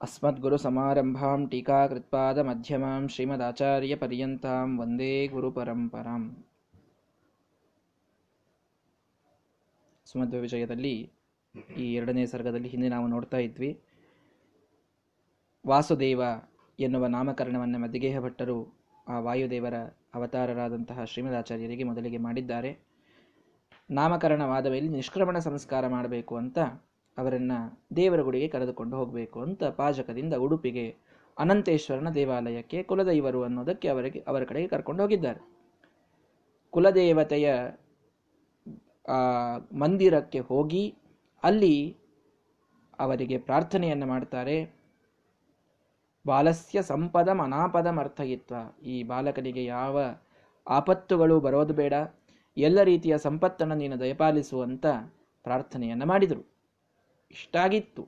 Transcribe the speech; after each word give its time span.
अस्मद्गुरुसमारम्भां 0.00 1.38
टीकाकृत्पादमध्यमां 1.46 3.00
श्रीमदाचार्यपर्यन्तां 3.06 4.66
ವಂದೇ 4.78 5.14
ಗುರುಪರಂಪರಾಂ 5.26 6.22
ಸುಮಧ್ವ 10.06 10.40
ವಿಜಯದಲ್ಲಿ 10.40 10.94
ಈ 11.78 11.86
ಎರಡನೇ 11.94 12.24
ಸರ್ಗದಲ್ಲಿ 12.26 12.68
ಹಿಂದೆ 12.68 12.88
ನಾವು 12.88 13.06
ನೋಡ್ತಾ 13.06 13.38
ಇದ್ವಿ 13.38 13.70
ವಾಸುದೇವ 15.64 16.22
ಎನ್ನುವ 16.78 17.06
ನಾಮಕರಣವನ್ನು 17.08 17.78
ಮದ್ದಿಗೇಹ 17.78 18.18
ಭಟ್ಟರು 18.20 18.58
ಆ 19.06 19.18
ವಾಯುದೇವರ 19.18 19.76
ಅವತಾರರಾದಂತಹ 20.14 21.04
ಶ್ರೀಮದಾಚಾರ್ಯರಿಗೆ 21.04 21.84
ಮೊದಲಿಗೆ 21.84 22.18
ಮಾಡಿದ್ದಾರೆ 22.18 22.70
ನಾಮಕರಣವಾದ 23.90 24.66
ಮೇಲೆ 24.66 24.88
ನಿಷ್ಕ್ರಮಣ 24.88 25.38
ಸಂಸ್ಕಾರ 25.40 25.84
ಮಾಡಬೇಕು 25.88 26.34
ಅಂತ 26.36 26.58
ಅವರನ್ನ 27.17 27.53
ದೇವರ 27.95 28.21
ಗುಡಿಗೆ 28.21 28.47
ಕರೆದುಕೊಂಡು 28.47 28.97
ಹೋಗಬೇಕು 28.97 29.41
ಅಂತ 29.41 29.63
ಪಾಜಕದಿಂದ 29.63 30.33
ಉಡುಪಿಗೆ 30.33 30.95
ಅನಂತೇಶ್ವರನ 31.39 32.09
ದೇವಾಲಯಕ್ಕೆ 32.09 32.83
ಕುಲದೈವರು 32.83 33.43
ಅನ್ನೋದಕ್ಕೆ 33.43 33.87
ಅವರಿಗೆ, 33.87 34.19
ಅವರ 34.19 34.43
ಕಡೆಗೆ 34.43 34.67
ಕರ್ಕೊಂಡು 34.67 35.03
ಹೋಗಿದ್ದಾರೆ. 35.03 35.41
ಕುಲದೇವತೆಯ 36.69 37.47
ಮಂದಿರಕ್ಕೆ 39.73 40.39
ಹೋಗಿ 40.39 40.95
ಅಲ್ಲಿ 41.43 41.97
ಅವರಿಗೆ 42.99 43.37
ಪ್ರಾರ್ಥನೆಯನ್ನು 43.37 44.05
ಮಾಡ್ತಾರೆ. 44.05 44.57
ಬಾಲಸ್ಯ 46.27 46.81
ಸಂಪದಂ 46.81 47.39
ಅನಾಪದಂ 47.41 47.97
ಅರ್ಥಯಿತ್ವ. 47.99 48.55
ಈ 48.83 49.03
ಬಾಲಕನಿಗೆ 49.03 49.65
ಯಾವ 49.65 49.97
ಆಪತ್ತುಗಳು 50.67 51.39
ಬರೋದು 51.39 51.73
ಬೇಡ. 51.73 51.93
ಎಲ್ಲ 52.57 52.79
ರೀತಿಯ 52.83 53.17
ಸಂಪತ್ತನ್ನು 53.17 53.75
ನೀನು 53.75 53.99
ದಯಪಾಲಿಸುವಂತ 53.99 54.85
ಪ್ರಾರ್ಥನೆಯನ್ನು 55.43 56.05
ಮಾಡಿದರು. 56.05 56.54
ಇಷ್ಟಾಗಿತ್ತು. 57.31 58.07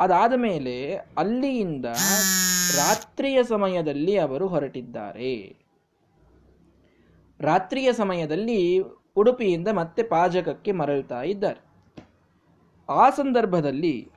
ಅದಾದ 0.00 0.32
ಮೇಲೆ 0.36 0.94
ಅಲ್ಲಿಯಿಂದ 0.94 1.84
ರಾತ್ರಿಯ 2.76 3.42
ಸಮಯದಲ್ಲಿ 3.42 4.18
ಅವರು 4.18 4.48
ಹೊರಟಿದ್ದಾರೆ. 4.48 5.56
ರಾತ್ರಿಯ 7.40 7.92
ಸಮಯದಲ್ಲಿ 7.92 8.78
ಉಡುಪಿಯಿಂದ 9.16 9.68
ಮತ್ತೆ 9.68 10.02
ಪಾಜಕಕ್ಕೆ 10.02 10.72
ಮರಳುತ್ತಾ 10.72 11.22
ಇದ್ದಾರೆ. 11.22 11.60
ಆ 12.88 13.10
ಸಂದರ್ಭದಲ್ಲಿ 13.10 14.10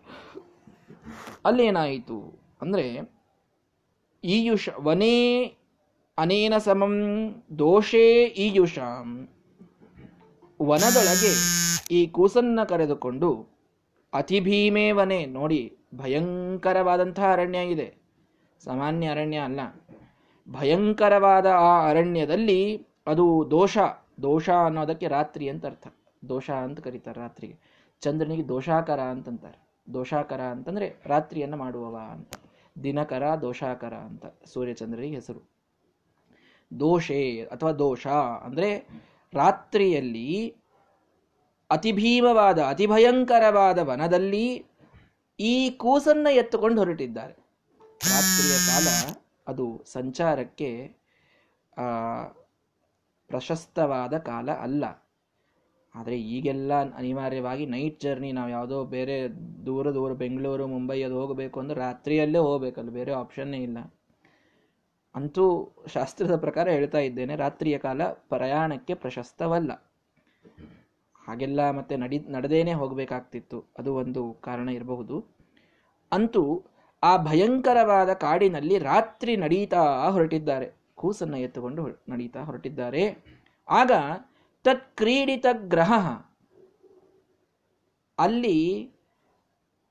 ಅಲ್ಲೇನಾಯಿತು 1.45 2.39
ಅಂದರೆ, 2.61 3.11
ಈಯುಷ 4.23 4.69
ವನೇ 4.79 5.43
ಅನೇನ 6.17 6.57
ಸಮಂ 6.57 6.95
ದೋಷೇ 7.59 8.23
ಈಯುಷಾಂ. 8.23 9.29
ವನದೊಳಗೆ 10.61 11.33
ಈ 11.91 12.07
ಕೂಸನ್ನ 12.07 12.63
ಕರೆದುಕೊಂಡು 12.63 13.58
ಅತಿಭೀಮೇವನೇ 14.13 15.25
ನೋಡಿ 15.25 15.77
ಭಯಂಕರವಾದಂತಹ 15.95 17.33
ಅರಣ್ಯ 17.33 17.59
ಇದೆ. 17.59 17.95
ಸಾಮಾನ್ಯ 18.63 19.07
ಅರಣ್ಯ 19.07 19.37
ಅಲ್ಲ. 19.37 19.59
ಭಯಂಕರವಾದ 20.51 21.45
ಆ 21.45 21.89
ಅರಣ್ಯದಲ್ಲಿ 21.89 22.87
ಅದು 23.07 23.47
ದೋಷ 23.51 23.77
ದೋಷ 24.21 24.49
ಅನ್ನೋದಕ್ಕೆ 24.49 25.07
ರಾತ್ರಿ 25.07 25.49
ಅಂತ 25.49 25.65
ಅರ್ಥ. 25.65 25.87
ದೋಷ 26.29 26.49
ಅಂತ 26.49 26.79
ಕರೀತಾರೆ 26.79 27.19
ರಾತ್ರಿಗೆ. 27.19 27.59
ಚಂದ್ರನಿಗೆ 28.01 28.47
ದೋಷಾಕರ 28.47 28.99
ಅಂತಂತಾರೆ. 28.99 29.69
ದೋಷಾಕರ 29.93 30.41
ಅಂತಂದ್ರೆ 30.41 30.93
ರಾತ್ರಿಯನ್ನು 31.05 31.57
ಮಾಡುವವ 31.57 31.99
ಅಂತ. 32.11 32.33
ದಿನಕರ 32.83 33.23
ದೋಷಾಕರ 33.41 33.93
ಅಂತ. 33.93 34.25
ಸೂರ್ಯಚಂದ್ರನಿಗೆ 34.25 35.15
ಹೆಸರು. 35.15 35.49
ದೋಷೆ 36.79 37.43
ಅಥವಾ 37.51 37.71
ದೋಷ 37.71 38.07
ಅಂದ್ರೆ 38.43 38.87
ರಾತ್ರಿಯಲ್ಲಿ 39.33 40.58
ಅತಿಭೀಮವಾದ, 41.69 42.59
ಅತಿಭಯಂಕರವಾದ 42.63 43.79
ವನದಲ್ಲಿ 43.89 44.45
ಈ 45.39 45.53
ಕೂಸನ್ನ 45.81 46.27
ಎತ್ತುಕೊಂಡು 46.31 46.79
ಹೊರಟಿದ್ದಾರೆ. 46.81 47.35
ರಾತ್ರಿಯ 48.13 48.55
ಕಾಲ 48.69 48.87
ಅದು 49.47 49.65
ಸಂಚಾರಕ್ಕೆ 49.91 50.71
ಪ್ರಶಸ್ತವಾದ 53.29 54.15
ಕಾಲ 54.17 54.49
ಅಲ್ಲ. 54.51 54.85
ಆದರೆ 55.95 56.15
ಈಗೆಲ್ಲ 56.35 56.73
ಅನಿವಾರ್ಯವಾಗಿ 56.95 57.65
ನೈಟ್ 57.65 57.99
ಜರ್ನಿ 58.01 58.29
ನಾವು 58.31 58.49
ಯಾವುದೋ 58.49 58.79
ಬೇರೆ 58.85 59.15
ದೂರ 59.65 59.93
ದೂರ 59.93 60.11
ಬೆಂಗಳೂರು, 60.13 60.65
ಮುಂಬೈ 60.67 60.97
ಅದು 61.03 61.15
ಹೋಗಬೇಕು 61.21 61.57
ಅಂದ್ರೆ 61.59 61.79
ರಾತ್ರಿಯಲ್ಲೇ 61.79 62.39
ಹೋಗಬೇಕಲ್ಲ, 62.39 62.89
ಬೇರೆ 62.89 63.13
ಆಪ್ಷನ್ನೇ 63.13 63.59
ಇಲ್ಲ. 63.59 63.79
ಅಂತೂ 65.15 65.45
ಶಾಸ್ತ್ರದ 65.93 66.35
ಪ್ರಕಾರ 66.35 66.65
ಹೇಳ್ತಾ 66.69 66.99
ಇದ್ದೇನೆ, 66.99 67.35
ರಾತ್ರಿಯ 67.35 67.77
ಕಾಲ 67.77 68.01
ಪ್ರಯಾಣಕ್ಕೆ 68.33 68.93
ಪ್ರಶಸ್ತವಲ್ಲ. 68.93 69.71
ಹಾಗೆಲ್ಲ 71.29 71.71
ಮತ್ತೆ 71.71 71.97
ನಡಿ, 71.97 72.19
ನಡೆದೇನೆ 72.19 72.73
ಹೋಗಬೇಕಾಗ್ತಿತ್ತು. 72.73 73.65
ಅದು 73.79 73.95
ಒಂದು 73.95 74.33
ಕಾರಣ 74.33 74.69
ಇರಬಹುದು. 74.69 75.17
ಅಂತೂ 76.11 76.43
ಆ 77.03 77.17
ಭಯಂಕರವಾದ 77.17 78.13
ಕಾಡಿನಲ್ಲಿ 78.13 78.77
ರಾತ್ರಿ 78.79 79.35
ನಡೀತಾ 79.35 80.09
ಹೊರಟಿದ್ದಾರೆ. 80.09 80.67
ಕೂಸನ್ನ 80.95 81.35
ಎತ್ತುಕೊಂಡು 81.35 81.83
ನಡೀತಾ 82.09 82.41
ಹೊರಟಿದ್ದಾರೆ. 82.43 83.03
ಆಗ 83.69 83.91
ತತ್ಕ್ರೀಡಿತ 84.63 85.45
ಗ್ರಹ 85.53 85.93
ಅಲ್ಲಿ 88.19 88.57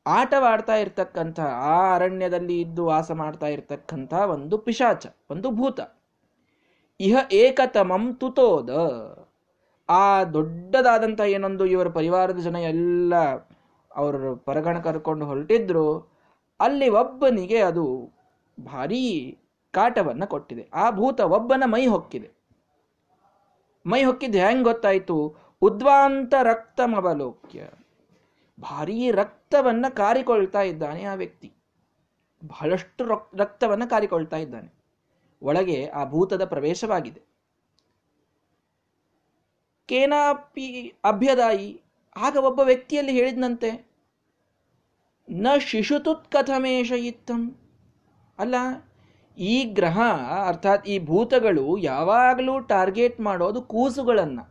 ಆಟವಾಡ್ತಾ 0.07 0.75
ಇರ್ತಕ್ಕಂಥ, 0.77 1.41
ಆ 1.71 1.95
ಅರಣ್ಯದಲ್ಲಿ 1.95 2.61
ಇದ್ದು 2.61 2.85
ವಾಸ 2.85 3.11
ಮಾಡ್ತಾ 3.11 3.47
ಇರ್ತಕ್ಕಂಥ 3.47 4.13
ಒಂದು 4.15 4.59
ಪಿಶಾಚ, 4.59 5.07
ಒಂದು 5.31 5.51
ಭೂತ. 5.51 5.81
ಇಹ 7.01 7.17
ಏಕತಮಂ 7.33 8.15
ತುತೋದ. 8.15 8.71
ಆ 9.91 10.25
ದೊಡ್ಡದಾದಂಥ 10.25 11.21
ಏನೊಂದು 11.21 11.67
ಇವರ 11.67 11.89
ಪರಿವಾರದ 11.89 12.39
ಜನ 12.39 12.57
ಎಲ್ಲ 12.57 13.17
ಅವರು 13.97 14.37
ಪರಗಣ 14.37 14.79
ಕರ್ಕೊಂಡು 14.79 15.27
ಹೊರಟಿದ್ರು, 15.27 16.13
ಅಲ್ಲಿ 16.61 16.89
ಒಬ್ಬನಿಗೆ 16.89 17.59
ಅದು 17.59 18.11
ಭಾರೀ 18.65 19.39
ಕಾಟವನ್ನ 19.71 20.25
ಕೊಟ್ಟಿದೆ. 20.25 20.71
ಆ 20.75 20.91
ಭೂತ 20.91 21.21
ಒಬ್ಬನ 21.21 21.63
ಮೈ 21.67 21.87
ಹೊಕ್ಕಿದೆ. 21.87 22.31
ಮೈ 23.87 24.05
ಹೊಕ್ಕಿದ್ದು 24.05 24.39
ಹೆಂಗೆ 24.39 24.63
ಗೊತ್ತಾಯಿತು? 24.63 25.37
ಉದ್ವಾಂತ 25.63 26.35
ರಕ್ತಮವಲೋಕ್ಯ 26.43 27.69
ಭಾರೀ 28.61 29.11
ರಕ್ತವನ್ನ 29.11 29.87
ಕಾರಿಕೊಳ್ತಾ 29.89 30.63
ಇದ್ದಾನೆ 30.63 31.05
ಆ 31.05 31.15
ವ್ಯಕ್ತಿ. 31.15 31.53
ಬಹಳಷ್ಟು 32.47 33.05
ರಕ್ತವನ್ನ 33.37 33.85
ಕಾರಿಕೊಳ್ತಾ 33.85 34.37
ಇದ್ದಾನೆ. 34.37 34.75
ಒಳಗೆ 35.43 35.87
ಆ 35.87 36.05
ಭೂತದ 36.05 36.45
ಪ್ರವೇಶವಾಗಿದೆ. 36.45 37.28
ಕೇನಾಪಿ 39.89 40.93
ಅಭ್ಯದಾಯಿ. 41.05 41.81
ಆಗ 42.17 42.37
ಒಬ್ಬ 42.37 42.61
ವ್ಯಕ್ತಿಯಲ್ಲಿ 42.61 43.13
ಹೇಳಿದ್ನಂತೆ, 43.13 43.87
ನ 45.31 45.47
ಶಿಶುತುತ್ 45.61 46.31
ಕಥಮೇಶ 46.31 46.91
ಇತ್ತಂ. 46.91 47.57
ಅಲ್ಲ, 48.39 48.55
ಈ 49.39 49.65
ಗ್ರಹ, 49.65 50.01
ಅರ್ಥಾತ್ 50.47 50.89
ಈ 50.89 50.99
ಭೂತಗಳು 50.99 51.79
ಯಾವಾಗಲೂ 51.79 52.59
ಟಾರ್ಗೆಟ್ 52.61 53.21
ಮಾಡೋದು 53.21 53.63
ಕೂಸುಗಳನ್ನು. 53.63 54.45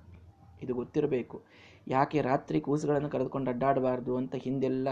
ಇದು 0.61 0.73
ಗೊತ್ತಿರಬೇಕು. 0.73 1.43
ಯಾಕೆ 1.87 2.21
ರಾತ್ರಿ 2.21 2.61
ಕೂಸುಗಳನ್ನು 2.61 3.09
ಕರೆದುಕೊಂಡು 3.09 3.51
ಅಡ್ಡಾಡಬಾರ್ದು 3.51 4.17
ಅಂತ 4.17 4.35
ಹಿಂದೆಲ್ಲ 4.35 4.87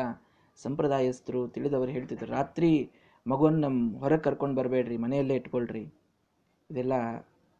ಸಂಪ್ರದಾಯಸ್ಥರು 0.55 1.47
ತಿಳಿದವರು 1.47 1.91
ಹೇಳ್ತಿದ್ರು. 1.91 2.31
ರಾತ್ರಿ 2.31 2.91
ಮಗುವನ್ನು 3.28 4.00
ಹೊರಗೆ 4.00 4.22
ಕರ್ಕೊಂಡು 4.22 4.55
ಬರಬೇಡ್ರಿ, 4.55 4.97
ಮನೆಯಲ್ಲೇ 4.97 5.35
ಇಟ್ಕೊಳ್ರಿ. 5.35 5.94
ಇದೆಲ್ಲ 6.72 6.94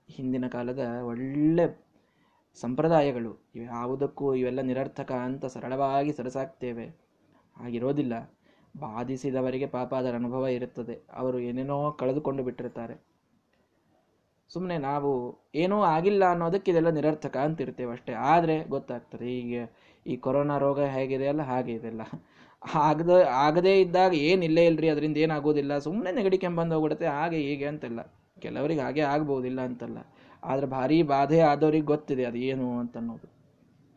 ಹಿಂದಿನ 0.10 0.48
ಕಾಲದ 0.48 0.80
ಒಳ್ಳೆ 1.06 1.85
ಸಂಪ್ರದಾಯಗಳು 2.58 3.32
ಯಾವುದಕ್ಕೂ 3.66 4.26
ಇವೆಲ್ಲ 4.42 4.62
ನಿರರ್ಥಕ 4.70 5.12
ಅಂತ 5.28 5.46
ಸರಳವಾಗಿ 5.56 6.12
ಸರಸಾಗ್ತೇವೆ 6.20 6.88
ಹಾಗಿರೋದಿಲ್ಲ. 7.58 8.14
ಬಾಧಿಸಿದವರಿಗೆ 8.84 9.68
ಪಾಪ 9.76 9.92
ಅದರ 10.02 10.16
ಅನುಭವ 10.22 10.46
ಇರುತ್ತದೆ. 10.58 10.96
ಅವರು 11.20 11.38
ಏನೇನೋ 11.50 11.78
ಕಳೆದುಕೊಂಡು 12.02 12.42
ಬಿಟ್ಟಿರ್ತಾರೆ 12.48 12.96
ಸುಮ್ಮನೆ 14.52 14.78
ನಾವು 14.90 15.12
ಏನೂ 15.62 15.78
ಆಗಿಲ್ಲ 15.94 16.24
ಅನ್ನೋದಕ್ಕೆ 16.34 16.70
ಇದೆಲ್ಲ 16.72 16.90
ನಿರರ್ಥಕ 16.98 17.38
ಅಂತ 17.48 17.64
ಇರ್ತೇವೆ 17.66 17.92
ಅಷ್ಟೇ. 17.96 18.14
ಆದರೆ 18.32 18.56
ಗೊತ್ತಾಗ್ತದೆ, 18.74 19.28
ಈಗ 19.42 19.54
ಈ 20.06 20.16
ಕೊರೋನಾ 20.26 20.56
ರೋಗ 20.66 20.80
ಹೇಗಿದೆ 20.96 21.28
ಅಲ್ಲ, 21.32 21.44
ಹಾಗೆ 21.52 21.72
ಇದೆಲ್ಲ 21.80 22.04
ಆಗದ, 22.84 23.14
ಆಗದೇ 23.46 23.74
ಇದ್ದಾಗ 23.86 24.14
ಏನಿಲ್ಲೇ 24.30 24.64
ಇಲ್ರಿ, 24.70 24.88
ಅದರಿಂದ 24.94 25.18
ಏನಾಗೋದಿಲ್ಲ. 25.26 25.74
ಸುಮ್ಮನೆ 25.88 26.12
ನೆಗಡಿ 26.20 26.38
ಕೆಂಬಂದು 26.44 26.76
ಹೋಗ್ಬಿಡುತ್ತೆ, 26.76 27.08
ಹಾಗೆ 27.18 27.40
ಹೀಗೆ 27.48 27.68
ಅಂತೆಲ್ಲ. 27.72 28.02
ಕೆಲವರಿಗೆ 28.42 28.82
ಹಾಗೆ 28.82 29.02
ಆಗ್ಬೋದಿಲ್ಲ 29.02 29.62
ಅಂತಲ್ಲ. 29.62 29.98
ಆದರೆ 30.44 30.66
ಭಾರೀ 30.66 31.04
ಬಾಧೆ 31.04 31.40
ಆದವ್ರಿಗೆ 31.40 31.86
ಗೊತ್ತಿದೆ 31.86 32.26
ಅದು 32.26 32.38
ಏನು 32.38 32.80
ಅಂತ 32.80 32.98
ಅನ್ನೋದು 32.98 33.28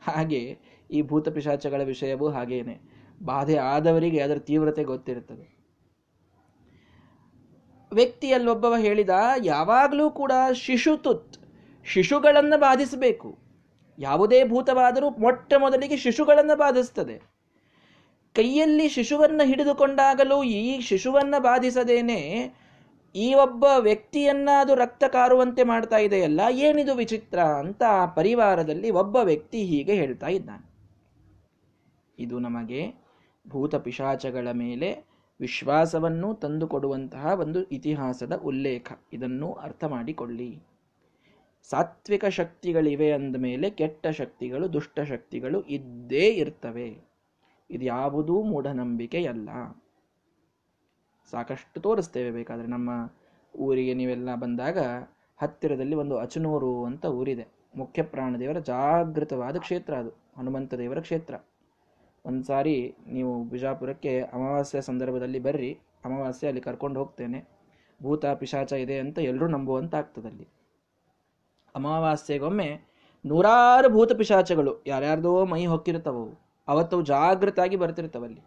ಹಾಗೆ 0.03 0.59
ಈ 0.91 1.03
ಭೂತ 1.03 1.29
ಪಿಶಾಚಗಳ 1.29 1.83
ವಿಷಯವೂ 1.83 2.29
ಹಾಗೇನೆ. 2.29 2.81
ಬಾಧೆ 3.23 3.57
ಆದವರಿಗೆ 3.57 4.21
ಅದರ 4.21 4.39
ತೀವ್ರತೆ 4.39 4.85
ಗೊತ್ತಿರುತ್ತದೆ. 4.85 5.59
ವ್ಯಕ್ತಿಯಲ್ಲೊಬ್ಬವ 7.93 8.77
ಹೇಳಿದ, 8.77 9.11
ಯಾವಾಗಲೂ 9.45 10.11
ಕೂಡ 10.11 10.33
ಶಿಶುತುತ್ 10.53 11.37
ಶಿಶುಗಳನ್ನು 11.85 12.61
ಬಾಧಿಸಬೇಕು. 12.61 13.39
ಯಾವುದೇ 13.99 14.49
ಭೂತವಾದರೂ 14.49 15.11
ಮೊಟ್ಟ 15.11 15.55
ಮೊದಲಿಗೆ 15.59 15.97
ಶಿಶುಗಳನ್ನು 15.97 16.57
ಬಾಧಿಸ್ತದೆ. 16.57 17.17
ಕೈಯಲ್ಲಿ 18.35 18.89
ಶಿಶುವನ್ನ 18.89 19.41
ಹಿಡಿದುಕೊಂಡಾಗಲೂ 19.45 20.43
ಈ 20.43 20.81
ಶಿಶುವನ್ನ 20.81 21.35
ಬಾಧಿಸದೇನೆ 21.39 22.21
ಈ 23.19 23.35
ಒಬ್ಬ 23.35 23.65
ವ್ಯಕ್ತಿಯನ್ನ 23.79 24.49
ಅದು 24.61 24.75
ರಕ್ತ 24.75 25.05
ಕಾರುವಂತೆ 25.05 25.63
ಮಾಡ್ತಾ 25.63 25.99
ಇದೆಯಲ್ಲ, 25.99 26.41
ಏನಿದು 26.51 26.95
ವಿಚಿತ್ರ 26.95 27.39
ಅಂತ 27.39 27.83
ಆ 27.89 28.07
ಪರಿವಾರದಲ್ಲಿ 28.07 28.91
ಒಬ್ಬ 28.91 29.17
ವ್ಯಕ್ತಿ 29.17 29.61
ಹೀಗೆ 29.65 29.95
ಹೇಳ್ತಾ 29.95 30.27
ಇದ್ದಾನೆ. 30.27 30.67
ಇದು 32.19 32.39
ನಮಗೆ 32.39 32.81
ಭೂತ 33.49 33.75
ಪಿಶಾಚಗಳ 33.75 34.49
ಮೇಲೆ 34.53 34.89
ವಿಶ್ವಾಸವನ್ನು 35.41 36.35
ತಂದುಕೊಡುವಂತಹ 36.35 37.27
ಒಂದು 37.41 37.63
ಇತಿಹಾಸದ 37.63 38.37
ಉಲ್ಲೇಖ. 38.37 38.93
ಇದನ್ನು 39.13 39.53
ಅರ್ಥ 39.53 39.85
ಮಾಡಿಕೊಳ್ಳಿ. 39.85 40.51
ಸಾತ್ವಿಕ 41.71 42.25
ಶಕ್ತಿಗಳಿವೆ 42.25 43.13
ಅಂದ 43.13 43.37
ಮೇಲೆ 43.37 43.71
ಕೆಟ್ಟ 43.71 44.07
ಶಕ್ತಿಗಳು, 44.07 44.73
ದುಷ್ಟ 44.73 45.01
ಶಕ್ತಿಗಳು 45.01 45.63
ಇದ್ದೇ 45.63 46.27
ಇರ್ತವೆ. 46.27 46.89
ಇದು 47.71 47.85
ಯಾವುದೂ 47.85 48.43
ಮೂಢನಂಬಿಕೆಯಲ್ಲ. 48.43 49.49
ಸಾಕಷ್ಟು 51.31 51.81
ತೋರಿಸ್ತೇವೆ. 51.81 52.31
ಬೇಕಾದರೆ 52.31 52.67
ನಮ್ಮ 52.67 53.13
ಊರಿಗೆ 53.59 53.95
ನೀವೆಲ್ಲ 53.95 54.35
ಬಂದಾಗ 54.35 54.79
ಹತ್ತಿರದಲ್ಲಿ 55.37 55.95
ಒಂದು 55.95 56.19
ಅಚನೂರು 56.19 56.85
ಅಂತ 56.85 57.05
ಊರಿದೆ. 57.07 57.47
ಮುಖ್ಯ 57.77 58.03
ಪ್ರಾಣದೇವರ 58.03 58.59
ಜಾಗೃತವಾದ 58.59 59.57
ಕ್ಷೇತ್ರ 59.57 59.95
ಅದು. 59.95 60.11
ಹನುಮಂತ 60.39 60.75
ದೇವರ 60.75 61.01
ಕ್ಷೇತ್ರ. 61.01 61.35
ಒಂದು 62.25 62.45
ಸಾರಿ 62.45 62.95
ನೀವು 63.07 63.45
ಬಿಜಾಪುರಕ್ಕೆ 63.45 64.21
ಅಮಾವಾಸ್ಯ 64.21 64.81
ಸಂದರ್ಭದಲ್ಲಿ 64.81 65.39
ಬರ್ರಿ. 65.39 65.79
ಅಮಾವಾಸ್ಯೆ 66.05 66.49
ಅಲ್ಲಿ 66.49 66.63
ಕರ್ಕೊಂಡು 66.63 67.01
ಹೋಗ್ತೇನೆ. 67.01 67.45
ಭೂತ 68.03 68.27
ಪಿಶಾಚ 68.27 68.73
ಇದೆ 68.73 68.99
ಅಂತ 68.99 69.19
ಎಲ್ಲರೂ 69.19 69.49
ನಂಬುವಂತಾಗ್ತದಲ್ಲಿ. 69.49 70.49
ಅಮಾವಾಸ್ಯೆಗೊಮ್ಮೆ 71.75 72.81
ನೂರಾರು 73.27 73.89
ಭೂತ 73.89 74.13
ಪಿಶಾಚಗಳು 74.13 74.83
ಯಾರ್ಯಾರ್ದೋ 74.87 75.45
ಮೈ 75.45 75.67
ಹೊಕ್ಕಿರ್ತಾವವು 75.67 76.49
ಅವತ್ತು 76.69 77.03
ಜಾಗೃತಾಗಿ 77.03 77.77
ಬರ್ತಿರ್ತಾವಲ್ಲಿ 77.77 78.41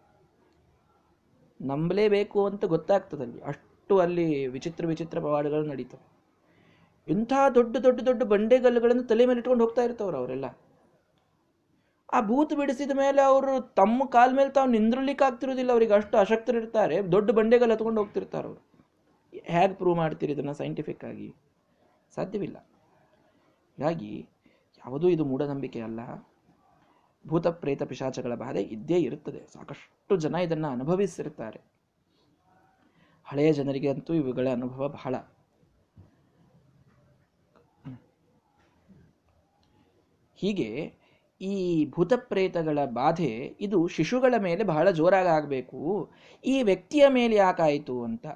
ನಂಬಲೇಬೇಕು 1.62 2.46
ಅಂತ 2.46 2.66
ಗೊತ್ತಾಗ್ತದಲ್ಲಿ 2.66 3.42
ಅಷ್ಟು 3.42 4.00
ಅಲ್ಲಿ 4.00 4.48
ವಿಚಿತ್ರ 4.48 4.86
ವಿಚಿತ್ರ 4.86 5.20
ಪವಾಡಗಳು 5.20 5.66
ನಡೀತವೆ. 5.66 6.12
ಇಂಥ 7.08 7.34
ದೊಡ್ಡ 7.56 7.78
ದೊಡ್ಡ 7.78 8.02
ದೊಡ್ಡ 8.02 8.24
ಬಂಡೆಗಲ್ಲುಗಳನ್ನು 8.24 9.04
ತಲೆ 9.04 9.26
ಮೇಲೆ 9.26 9.40
ಇಟ್ಕೊಂಡು 9.40 9.64
ಹೋಗ್ತಾ 9.64 9.84
ಇರ್ತವ್ರು 9.84 10.18
ಅವರೆಲ್ಲ. 10.18 10.46
ಆ 12.14 12.22
ಭೂತ 12.22 12.54
ಬಿಡಿಸಿದ 12.54 12.92
ಮೇಲೆ 12.92 13.22
ಅವರು 13.22 13.74
ತಮ್ಮ 13.74 14.06
ಕಾಲ 14.06 14.36
ಮೇಲೆ 14.36 14.50
ತಾವು 14.50 14.70
ನಿಂದ್ರಲಿಕ್ಕೆ 14.70 15.26
ಆಗ್ತಿರೋದಿಲ್ಲ 15.26 15.72
ಅವರಿಗೆ 15.72 15.94
ಅಷ್ಟು 15.94 16.18
ಅಶಕ್ತರಿರ್ತಾರೆ 16.18 17.12
ದೊಡ್ಡ 17.12 17.32
ಬಂಡೆಗಲ್ಲು 17.32 17.74
ಹತ್ಕೊಂಡು 17.74 18.02
ಹೋಗ್ತಿರ್ತಾರೆ 18.02 18.48
ಅವರು. 18.48 18.62
ಹೇಗೆ 19.44 19.74
ಪ್ರೂವ್ 19.74 19.98
ಮಾಡ್ತೀರಿ 19.98 20.34
ಇದನ್ನು 20.34 20.54
ಸೈಂಟಿಫಿಕ್ 20.54 21.04
ಆಗಿ? 21.04 21.36
ಸಾಧ್ಯವಿಲ್ಲ. 22.16 22.58
ಹೀಗಾಗಿ 23.78 24.30
ಯಾವುದೂ 24.78 25.10
ಇದು 25.10 25.26
ಮೂಢನಂಬಿಕೆ 25.26 25.82
ಅಲ್ಲ. 25.82 26.00
ಭೂತ 27.28 27.48
ಪ್ರೇತ 27.48 27.84
ಪಿಶಾಚಗಳ 27.84 28.36
ಬಾಧೆ 28.36 28.62
ಇದ್ದೇ 28.62 29.00
ಇರುತ್ತದೆ. 29.00 29.48
ಸಾಕಷ್ಟು 29.54 30.18
ಜನ 30.18 30.36
ಇದನ್ನು 30.36 30.68
ಅನುಭವಿಸಿರ್ತಾರೆ. 30.68 31.62
ಹಳೆಯ 33.24 33.54
ಜನರಿಗೆ 33.54 33.90
ಅಂತೂ 33.90 34.14
ಇವುಗಳ 34.14 34.48
ಅನುಭವ 34.52 34.88
ಬಹಳ. 34.88 35.16
ಹೀಗೆ 40.36 40.94
ಈ 41.42 41.86
ಭೂತಪ್ರೇತಗಳ 41.90 42.80
ಬಾಧೆ 42.86 43.58
ಇದು 43.62 43.88
ಶಿಶುಗಳ 43.88 44.34
ಮೇಲೆ 44.38 44.64
ಬಹಳ 44.64 44.92
ಜೋರಾಗಿ 44.92 45.28
ಆಗಬೇಕು. 45.28 46.12
ಈ 46.46 46.64
ವ್ಯಕ್ತಿಯ 46.64 47.06
ಮೇಲೆ 47.10 47.36
ಯಾಕಾಯಿತು 47.36 48.04
ಅಂತ 48.04 48.28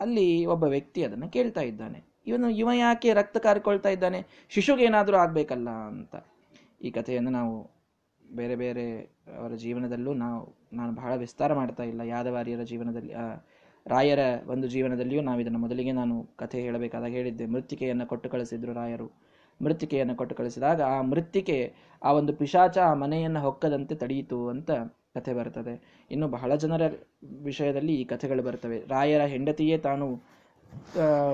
ಅಲ್ಲಿ 0.00 0.46
ಒಬ್ಬ 0.46 0.64
ವ್ಯಕ್ತಿ 0.64 1.04
ಅದನ್ನು 1.04 1.28
ಕೇಳ್ತಾ 1.28 1.60
ಇದ್ದಾನೆ. 1.60 2.04
ಇವನು 2.26 2.48
ಇವ 2.48 2.70
ಯಾಕೆ 2.74 3.14
ರಕ್ತ 3.14 3.36
ಕಾರ್ಕೊಳ್ತಾ 3.36 3.88
ಇದ್ದಾನೆ? 3.88 4.26
ಶಿಶುಗೇನಾದರೂ 4.48 5.16
ಆಗಬೇಕಲ್ಲ 5.16 5.70
ಅಂತ. 5.70 6.16
ಈ 6.82 6.90
ಕಥೆಯನ್ನು 6.90 7.30
ನಾವು 7.30 7.75
ಬೇರೆ 8.34 8.56
ಬೇರೆ 8.56 9.00
ಅವರ 9.38 9.54
ಜೀವನದಲ್ಲೂ 9.54 10.14
ನಾವು, 10.14 10.40
ನಾನು 10.72 10.92
ಬಹಳ 10.92 11.14
ವಿಸ್ತಾರ 11.16 11.54
ಮಾಡ್ತಾ 11.54 11.82
ಇಲ್ಲ. 11.82 12.00
ಯಾದವಾರಿಯರ 12.00 12.62
ಜೀವನದಲ್ಲಿ 12.62 13.12
ರಾಯರ 13.86 14.18
ಒಂದು 14.46 14.66
ಜೀವನದಲ್ಲಿಯೂ 14.68 15.22
ನಾವು 15.22 15.40
ಇದನ್ನು 15.40 15.58
ಮೊದಲಿಗೆ 15.58 15.92
ನಾನು 15.92 16.28
ಕಥೆ 16.36 16.62
ಹೇಳಬೇಕಾದಾಗ 16.62 17.10
ಹೇಳಿದ್ದೆ. 17.10 17.46
ಮೃತ್ತಿಕೆಯನ್ನು 17.46 18.06
ಕೊಟ್ಟು 18.06 18.28
ಕಳಿಸಿದ್ರು 18.28 18.72
ರಾಯರು. 18.72 19.26
ಮೃತ್ತಿಕೆಯನ್ನು 19.62 20.14
ಕೊಟ್ಟು 20.16 20.34
ಕಳಿಸಿದಾಗ 20.34 20.80
ಆ 20.82 21.00
ಮೃತ್ತಿಕೆ, 21.00 21.74
ಆ 22.02 22.12
ಒಂದು 22.12 22.32
ಪಿಶಾಚ 22.36 22.78
ಆ 22.78 22.94
ಮನೆಯನ್ನು 22.94 23.40
ಹೊಕ್ಕದಂತೆ 23.40 23.94
ತಡೆಯಿತು 23.94 24.48
ಅಂತ 24.48 24.70
ಕಥೆ 25.14 25.34
ಬರ್ತದೆ. 25.34 26.06
ಇನ್ನು 26.10 26.28
ಬಹಳ 26.28 26.54
ಜನರ 26.54 26.82
ವಿಷಯದಲ್ಲಿ 27.42 27.94
ಈ 27.94 28.04
ಕಥೆಗಳು 28.04 28.42
ಬರ್ತವೆ. 28.42 28.78
ರಾಯರ 28.88 29.20
ಹೆಂಡತಿಯೇ 29.20 29.78
ತಾನು 29.78 30.06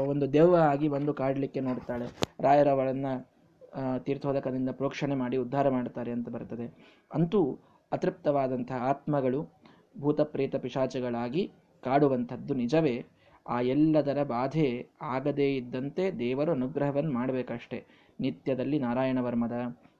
ಒಂದು 0.09 0.33
ದೆವ್ವ 0.33 0.57
ಆಗಿ 0.57 0.89
ಬಂದು 0.89 1.15
ಕಾಡಲಿಕ್ಕೆ 1.15 1.61
ನೋಡ್ತಾಳೆ. 1.61 2.07
ರಾಯರವಳನ್ನ 2.41 3.07
ತೀರ್ಥೋದಕದಿಂದ 3.99 4.71
ಪ್ರೋಕ್ಷಣೆ 4.71 5.15
ಮಾಡಿ 5.15 5.37
ಉದ್ಧಾರ 5.37 5.69
ಮಾಡ್ತಾರೆ 5.69 6.13
ಅಂತ 6.13 6.29
ಬರ್ತದೆ. 6.29 6.67
ಅಂತೂ 7.15 7.59
ಅತೃಪ್ತವಾದಂತಹ 7.93 8.75
ಆತ್ಮಗಳು 8.75 9.49
ಭೂತ 9.99 10.21
ಪ್ರೇತ 10.21 10.57
ಪಿಶಾಚಗಳಾಗಿ 10.57 11.53
ಕಾಡುವಂಥದ್ದು 11.85 12.55
ನಿಜವೇ, 12.55 13.05
ಆ 13.49 13.61
ಎಲ್ಲದರ 13.61 14.23
ಬಾಧೆ 14.23 14.87
ಆಗದೇ 15.03 15.57
ಇದ್ದಂತೆ 15.57 16.19
ದೇವರು 16.19 16.53
ಅನುಗ್ರಹವನ್ನು 16.53 17.13
ಮಾಡಬೇಕಷ್ಟೆ. 17.13 17.85
ನಿತ್ಯದಲ್ಲಿ 18.21 18.79
ನಾರಾಯಣ 18.79 19.19
ವರ್ಮದ 19.21 19.53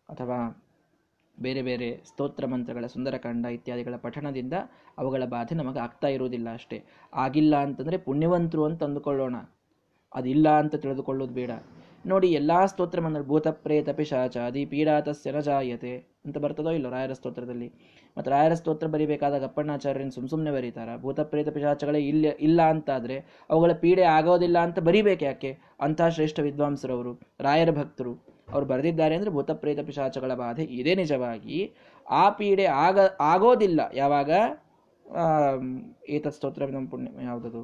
ಅಥವಾ 0.09 0.69
ಬೇರೆ 1.41 1.63
ಬೇರೆ 1.63 2.01
ಸ್ತೋತ್ರ 2.07 2.47
ಮಂತ್ರಗಳ 2.47 2.87
ಸುಂದರಕಾಂಡ 2.87 3.47
ಇತ್ಯಾದಿಗಳ 3.47 3.97
ಪಠಣದಿಂದ 3.97 4.53
ಅವುಗಳ 4.99 5.25
ಬಾಧೆ 5.25 5.55
ನಮಗೆ 5.55 5.79
ಆಗ್ತಾ 5.79 6.09
ಇರುವುದಿಲ್ಲ 6.09 6.53
ಅಷ್ಟೇ. 6.53 6.85
ಆಗಿಲ್ಲ 7.15 7.57
ಅಂತಂದರೆ 7.57 7.97
ಪುಣ್ಯವಂತರು 7.97 8.65
ಅಂತ 8.65 8.85
ಅಂದುಕೊಳ್ಳೋಣ. 8.85 9.37
ಅದಿಲ್ಲ 10.15 10.59
ಅಂತ 10.59 10.75
ತಿಳಿದುಕೊಳ್ಳೋದು 10.75 11.35
ಬೇಡ. 11.35 11.51
ನೋಡಿ, 12.05 12.29
ಎಲ್ಲಾ 12.39 12.57
ಸ್ತೋತ್ರ 12.71 13.01
ಮಂತ್ರ 13.01 13.21
ಭೂತ 13.29 13.49
ಪ್ರೇತ 13.65 13.91
ಪಿಶಾಚಾದಿ 13.99 14.63
ಪೀಡಾತಸ್ಯ 14.71 15.41
ಜಾಯತೆ 15.49 15.93
ಅಂತ 16.27 16.37
ಬರ್ತದೋ 16.45 16.71
ಇಲ್ಲೋ 16.77 16.89
ರಾಯರ 16.95 17.15
ಸ್ತೋತ್ರದಲ್ಲಿ. 17.19 17.69
ಮತ್ತು 18.17 18.29
ರಾಯರ 18.31 18.55
ಸ್ತೋತ್ರ 18.61 18.87
ಬರಿಬೇಕಾದಾಗ 18.95 19.45
ಅಪ್ಪಣ್ಣಾಚಾರ್ಯನ 19.51 20.13
ಸುಮ್ 20.17 20.27
ಸುಮ್ಮನೆ 20.33 20.53
ಬರೀತಾರ, 20.57 20.89
ಭೂತ 21.05 21.21
ಪ್ರೇತ 21.33 21.49
ಪಿಶಾಚಗಳೇ 21.57 22.01
ಇಲ್ಲ 22.13 22.33
ಇಲ್ಲ 22.47 22.61
ಅಂತಾದರೆ 22.73 23.17
ಅವುಗಳ 23.51 23.75
ಪೀಡೆ 23.83 24.05
ಆಗೋದಿಲ್ಲ 24.17 24.59
ಅಂತ 24.67 24.79
ಬರಿಬೇಕು 24.89 25.25
ಯಾಕೆ? 25.25 25.51
ಅಂಥ 25.81 26.01
ಶ್ರೇಷ್ಠ 26.17 26.41
ವಿದ್ವಾಂಸರವರು, 26.41 27.13
ರಾಯರ 27.41 27.73
ಭಕ್ತರು, 27.81 28.15
ಅವ್ರು 28.53 28.67
ಬರೆದಿದ್ದಾರೆ 28.67 29.17
ಅಂದರೆ 29.19 29.33
ಭೂತ 29.37 29.51
ಪ್ರೇತ 29.63 29.81
ಪಿಶಾಚಗಳ 29.91 30.35
ಬಾಧೆ 30.35 30.67
ಇದೇ 30.81 30.95
ನಿಜವಾಗಿ. 31.03 31.61
ಆ 32.07 32.25
ಪೀಡೆ 32.31 32.67
ಆಗ, 32.87 32.99
ಆಗೋದಿಲ್ಲ. 33.33 33.81
ಯಾವಾಗ? 33.95 34.31
ಏತ 36.17 36.27
ಸ್ತೋತ್ರ 36.37 36.67
ಪುಣ್ಯ, 36.93 37.09
ಯಾವುದದು? 37.31 37.63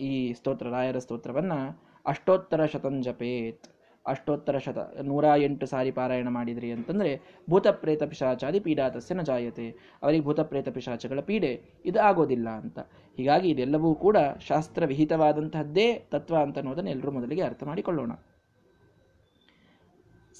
ಈ 0.00 0.32
ಸ್ತೋತ್ರ, 0.32 0.70
ರಾಯರ 0.70 0.98
ಸ್ತೋತ್ರವನ್ನು 0.98 1.58
ಅಷ್ಟೋತ್ತರ 2.06 2.64
ಶತಂಜಪೇತ್ 2.64 3.66
ಅಷ್ಟೋತ್ತರ 4.06 4.58
ಶತ, 4.58 4.78
ನೂರ 5.02 5.24
ಎಂಟು 5.36 5.66
ಸಾರಿ 5.66 5.90
ಪಾರಾಯಣ 5.90 6.28
ಮಾಡಿದ್ರಿ 6.28 6.72
ಅಂತಂದರೆ 6.72 7.10
ಭೂತಪ್ರೇತ 7.50 8.02
ಪಿಶಾಚಾದಿ 8.02 8.60
ಪೀಡಾತಸ್ಯನ 8.60 9.20
ಜಾಯತೆ. 9.20 9.70
ಅವರಿಗೆ 10.02 10.24
ಭೂತಪ್ರೇತ 10.24 10.68
ಪಿಶಾಚಗಳ 10.68 11.20
ಪೀಡೆ 11.20 11.52
ಇದು 11.84 12.00
ಆಗೋದಿಲ್ಲ 12.00 12.48
ಅಂತ. 12.48 12.78
ಹೀಗಾಗಿ 13.16 13.48
ಇದೆಲ್ಲವೂ 13.48 13.94
ಕೂಡ 13.94 14.16
ಶಾಸ್ತ್ರ 14.48 14.84
ವಿಹಿತವಾದಂತಹದ್ದೇ 14.84 16.08
ತತ್ವ 16.10 16.36
ಅಂತ 16.42 16.58
ಅನ್ನೋದನ್ನು 16.58 16.90
ಎಲ್ಲರೂ 16.90 17.10
ಮೊದಲಿಗೆ 17.10 17.42
ಅರ್ಥ 17.42 17.62
ಮಾಡಿಕೊಳ್ಳೋಣ. 17.64 18.12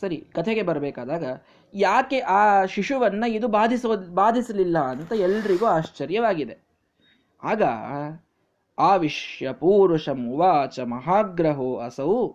ಸರಿ, 0.00 0.16
ಕಥೆಗೆ 0.16 0.62
ಬರಬೇಕಾದಾಗ 0.62 1.24
ಯಾಕೆ 1.74 2.20
ಆ 2.20 2.64
ಶಿಶುವನ್ನು 2.64 3.26
ಇದು 3.28 3.48
ಬಾಧಿಸೋ, 3.48 3.96
ಬಾಧಿಸಲಿಲ್ಲ 4.14 4.78
ಅಂತ 4.78 5.12
ಎಲ್ರಿಗೂ 5.12 5.66
ಆಶ್ಚರ್ಯವಾಗಿದೆ. 5.66 6.56
ಆಗ 7.42 7.62
ಆವಿಶ್ಯ 8.80 9.52
ಪೂರುಷಂ 9.52 10.28
ಉವಾಚ 10.28 10.80
ಮಹಾಗ್ರಹೋ 10.80 11.76
ಅಸೌ. 11.76 12.28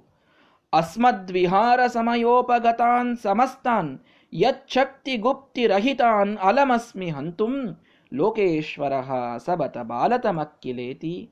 ಅಸ್ಮದ್ವಿಹಾರ 0.74 1.80
ಸಮಯೋಪಗತಾನ್ 1.88 3.18
ಸಮಸ್ತಾನ್ 3.18 4.00
ಯಚ್ಛಕ್ತಿ 4.34 5.18
ಗುಪ್ತಿರಹಿತಾನ್ 5.18 6.38
ಅಲಮಸ್ಮಿ 6.38 7.10
ಹಂತುಂ. 7.10 7.54
ಲೋಕೇಶ್ವರ 8.14 8.94
ಸಬತ 9.38 9.78
ಬಾಲತಮಕ್ಕಿಲೇತಿ. 9.78 11.30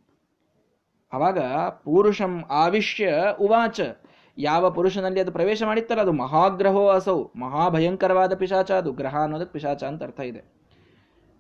ಅವಾಗ 1.14 1.40
ಪುರುಷಂ 1.68 2.44
ಆವಿಶ್ಯ 2.50 3.14
ಉವಾಚ. 3.40 3.80
ಯಾವ 4.38 4.72
ಪುರುಷನಲ್ಲಿ 4.72 5.20
ಅದು 5.20 5.32
ಪ್ರವೇಶ 5.32 5.64
ಮಾಡಿತ್ತಲ್ಲ, 5.64 6.02
ಅದು 6.02 6.12
ಮಹಾಗ್ರಹೋ 6.12 6.88
ಅಸೌ. 6.88 7.24
ಮಹಾಭಯಂಕರವಾದ 7.36 8.34
ಪಿಶಾಚ 8.34 8.72
ಅದು. 8.72 8.92
ಗ್ರಹ 8.92 9.16
ಅನ್ನೋದಕ್ಕೆ 9.18 9.54
ಪಿಶಾಚ 9.54 9.84
ಅಂತ 9.84 10.04
ಅರ್ಥ 10.04 10.20
ಇದೆ. 10.20 10.42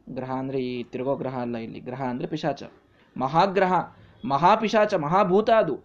ಗ್ರಹ 0.09 0.31
ಅಂದ್ರೆ 0.31 0.59
ಈ 0.59 0.83
ತಿರುಗೋ 0.83 1.15
ಗ್ರಹ 1.15 1.39
ಅಲ್ಲ 1.39 1.57
ಇಲ್ಲಿ. 1.57 1.79
ಗ್ರಹ 1.79 2.01
ಅಂದರೆ 2.03 2.27
ಪಿಶಾಚ. 2.27 2.63
ಮಹಾಗ್ರಹ, 3.17 3.73
ಮಹಾಪಿಶಾಚ, 4.25 4.93
ಮಹಾಭೂತ 4.93 5.49
ಅದು. 5.49 5.79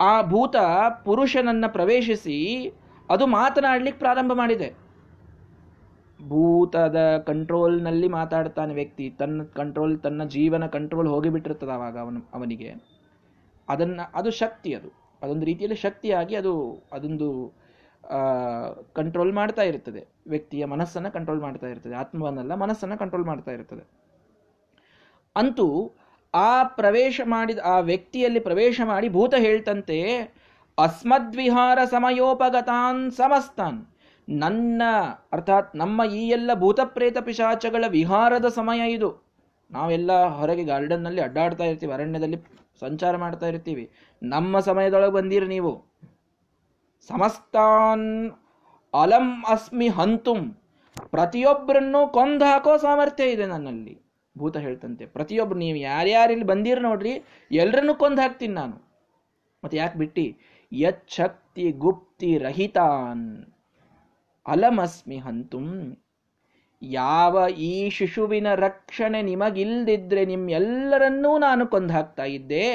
ಆ 0.00 0.22
ಭೂತ 0.22 0.56
ಪುರುಷನನ್ನ 1.04 1.64
ಪ್ರವೇಶಿಸಿ 1.66 2.72
ಅದು 3.10 3.26
ಮಾತನಾಡ್ಲಿಕ್ಕೆ 3.26 3.98
ಪ್ರಾರಂಭ 3.98 4.32
ಮಾಡಿದೆ. 4.34 4.74
ಭೂತದ 6.28 7.24
ಕಂಟ್ರೋಲ್ನಲ್ಲಿ 7.26 8.08
ಮಾತಾಡ್ತಾನೆ 8.08 8.74
ವ್ಯಕ್ತಿ. 8.74 9.10
ತನ್ನ 9.10 9.42
ಕಂಟ್ರೋಲ್, 9.42 9.98
ತನ್ನ 9.98 10.24
ಜೀವನ 10.24 10.66
ಕಂಟ್ರೋಲ್ 10.66 11.08
ಹೋಗಿಬಿಟ್ಟಿರ್ತದೆ 11.08 11.72
ಅವಾಗ 11.72 11.98
ಅವನು, 11.98 12.20
ಅವನಿಗೆ. 12.34 12.74
ಅದನ್ನ, 13.68 14.00
ಅದು 14.14 14.30
ಶಕ್ತಿ 14.30 14.74
ಅದು. 14.74 14.88
ಅದೊಂದು 15.22 15.46
ರೀತಿಯಲ್ಲಿ 15.46 15.76
ಶಕ್ತಿಯಾಗಿ 15.76 16.34
ಅದು, 16.34 16.82
ಅದೊಂದು 16.92 17.52
ಕಂಟ್ರೋಲ್ 18.92 19.32
ಮಾಡ್ತಾ 19.32 19.62
ಇರ್ತದೆ. 19.62 20.06
ವ್ಯಕ್ತಿಯ 20.26 20.64
ಮನಸ್ಸನ್ನು 20.64 21.10
ಕಂಟ್ರೋಲ್ 21.10 21.40
ಮಾಡ್ತಾ 21.40 21.66
ಇರ್ತದೆ. 21.66 21.94
ಆತ್ಮವನ್ನೆಲ್ಲ 21.94 22.54
ಮನಸ್ಸನ್ನು 22.54 22.98
ಕಂಟ್ರೋಲ್ 22.98 23.26
ಮಾಡ್ತಾ 23.26 23.50
ಇರ್ತದೆ. 23.50 23.88
ಅಂತೂ 25.36 25.92
ಆ 26.34 26.64
ಪ್ರವೇಶ 26.64 27.20
ಮಾಡಿದ, 27.24 27.58
ಆ 27.64 27.78
ವ್ಯಕ್ತಿಯಲ್ಲಿ 27.78 28.40
ಪ್ರವೇಶ 28.40 28.80
ಮಾಡಿ 28.84 29.08
ಭೂತ 29.08 29.34
ಹೇಳ್ತಂತೆ, 29.34 30.20
ಅಸ್ಮದ್ವಿಹಾರ 30.78 31.78
ಸಮಯೋಪಗತಾನ್ 31.84 33.12
ಸಮಸ್ತಾನ್. 33.12 33.86
ನನ್ನ, 34.28 34.82
ಅರ್ಥಾತ್ 35.32 35.76
ನಮ್ಮ 35.76 36.04
ಈ 36.04 36.28
ಎಲ್ಲ 36.28 36.54
ಭೂತಪ್ರೇತ 36.54 37.18
ಪಿಶಾಚಗಳ 37.18 37.84
ವಿಹಾರದ 37.88 38.48
ಸಮಯ 38.48 38.92
ಇದು. 38.92 39.24
ನಾವೆಲ್ಲ 39.70 40.24
ಹೊರಗೆ 40.24 40.64
ಗಾರ್ಡನ್ನಲ್ಲಿ 40.64 41.20
ಅಡ್ಡಾಡ್ತಾ 41.20 41.64
ಇರ್ತೀವಿ, 41.64 41.92
ಅರಣ್ಯದಲ್ಲಿ 41.92 42.36
ಸಂಚಾರ 42.80 43.16
ಮಾಡ್ತಾ 43.16 43.46
ಇರ್ತೀವಿ. 43.46 43.90
ನಮ್ಮ 44.22 44.60
ಸಮಯದೊಳಗೆ 44.60 45.12
ಬಂದಿರಿ 45.12 45.46
ನೀವು. 45.46 45.84
ಸಮಸ್ತಾನ್ 47.08 48.32
ಅಲಂ 49.02 49.44
ಅಸ್ಮಿ 49.48 49.88
ಹಂತುಂ. 49.88 50.58
ಪ್ರತಿಯೊಬ್ಬರನ್ನು 51.10 52.12
ಕೊಂದು 52.12 52.44
ಹಾಕೋ 52.44 52.76
ಸಾಮರ್ಥ್ಯ 52.76 53.24
ಇದೆ 53.24 53.46
ನನ್ನಲ್ಲಿ. 53.46 54.03
ಭೂತ 54.38 54.56
ಹೇಳ್ತಂತೆ. 54.56 55.06
ಪ್ರತಿಯೊಬ್ಬರು 55.06 55.58
ನೀವು 55.58 55.78
ಯಾರ್ಯಾರಿಲ್ಲಿ 55.78 56.44
ಬಂದಿರ 56.44 56.78
ನೋಡ್ರಿ 56.80 57.22
ಎಲ್ಲರನ್ನೂ 57.50 57.94
ಕೊಂದು 57.94 58.22
ಹಾಕ್ತೀನಿ 58.22 58.54
ನಾನು. 58.54 58.76
ಮತ್ತೆ 59.64 59.76
ಯಾಕೆ 59.76 59.98
ಬಿಟ್ಟಿ? 59.98 60.36
ಯಚ್ಛಕ್ತಿ 60.72 61.72
ಗುಪ್ತಿ 61.72 62.38
ರಹಿತಾನ್ 62.38 63.46
ಅಲಮಸ್ಮಿ 64.46 65.18
ಹಂತುಂ. 65.18 65.98
ಯಾವ 66.82 67.48
ಈ 67.48 67.90
ಶಿಶುವಿನ 67.90 68.54
ರಕ್ಷಣೆ 68.54 69.22
ನಿಮಗಿಲ್ದಿದ್ರೆ 69.22 70.24
ನಿಮ್ಮೆಲ್ಲರನ್ನೂ 70.24 71.38
ನಾನು 71.38 71.66
ಕೊಂದು 71.66 71.92
ಹಾಕ್ತಾ 71.94 72.24
ಇದ್ದೆ. 72.24 72.66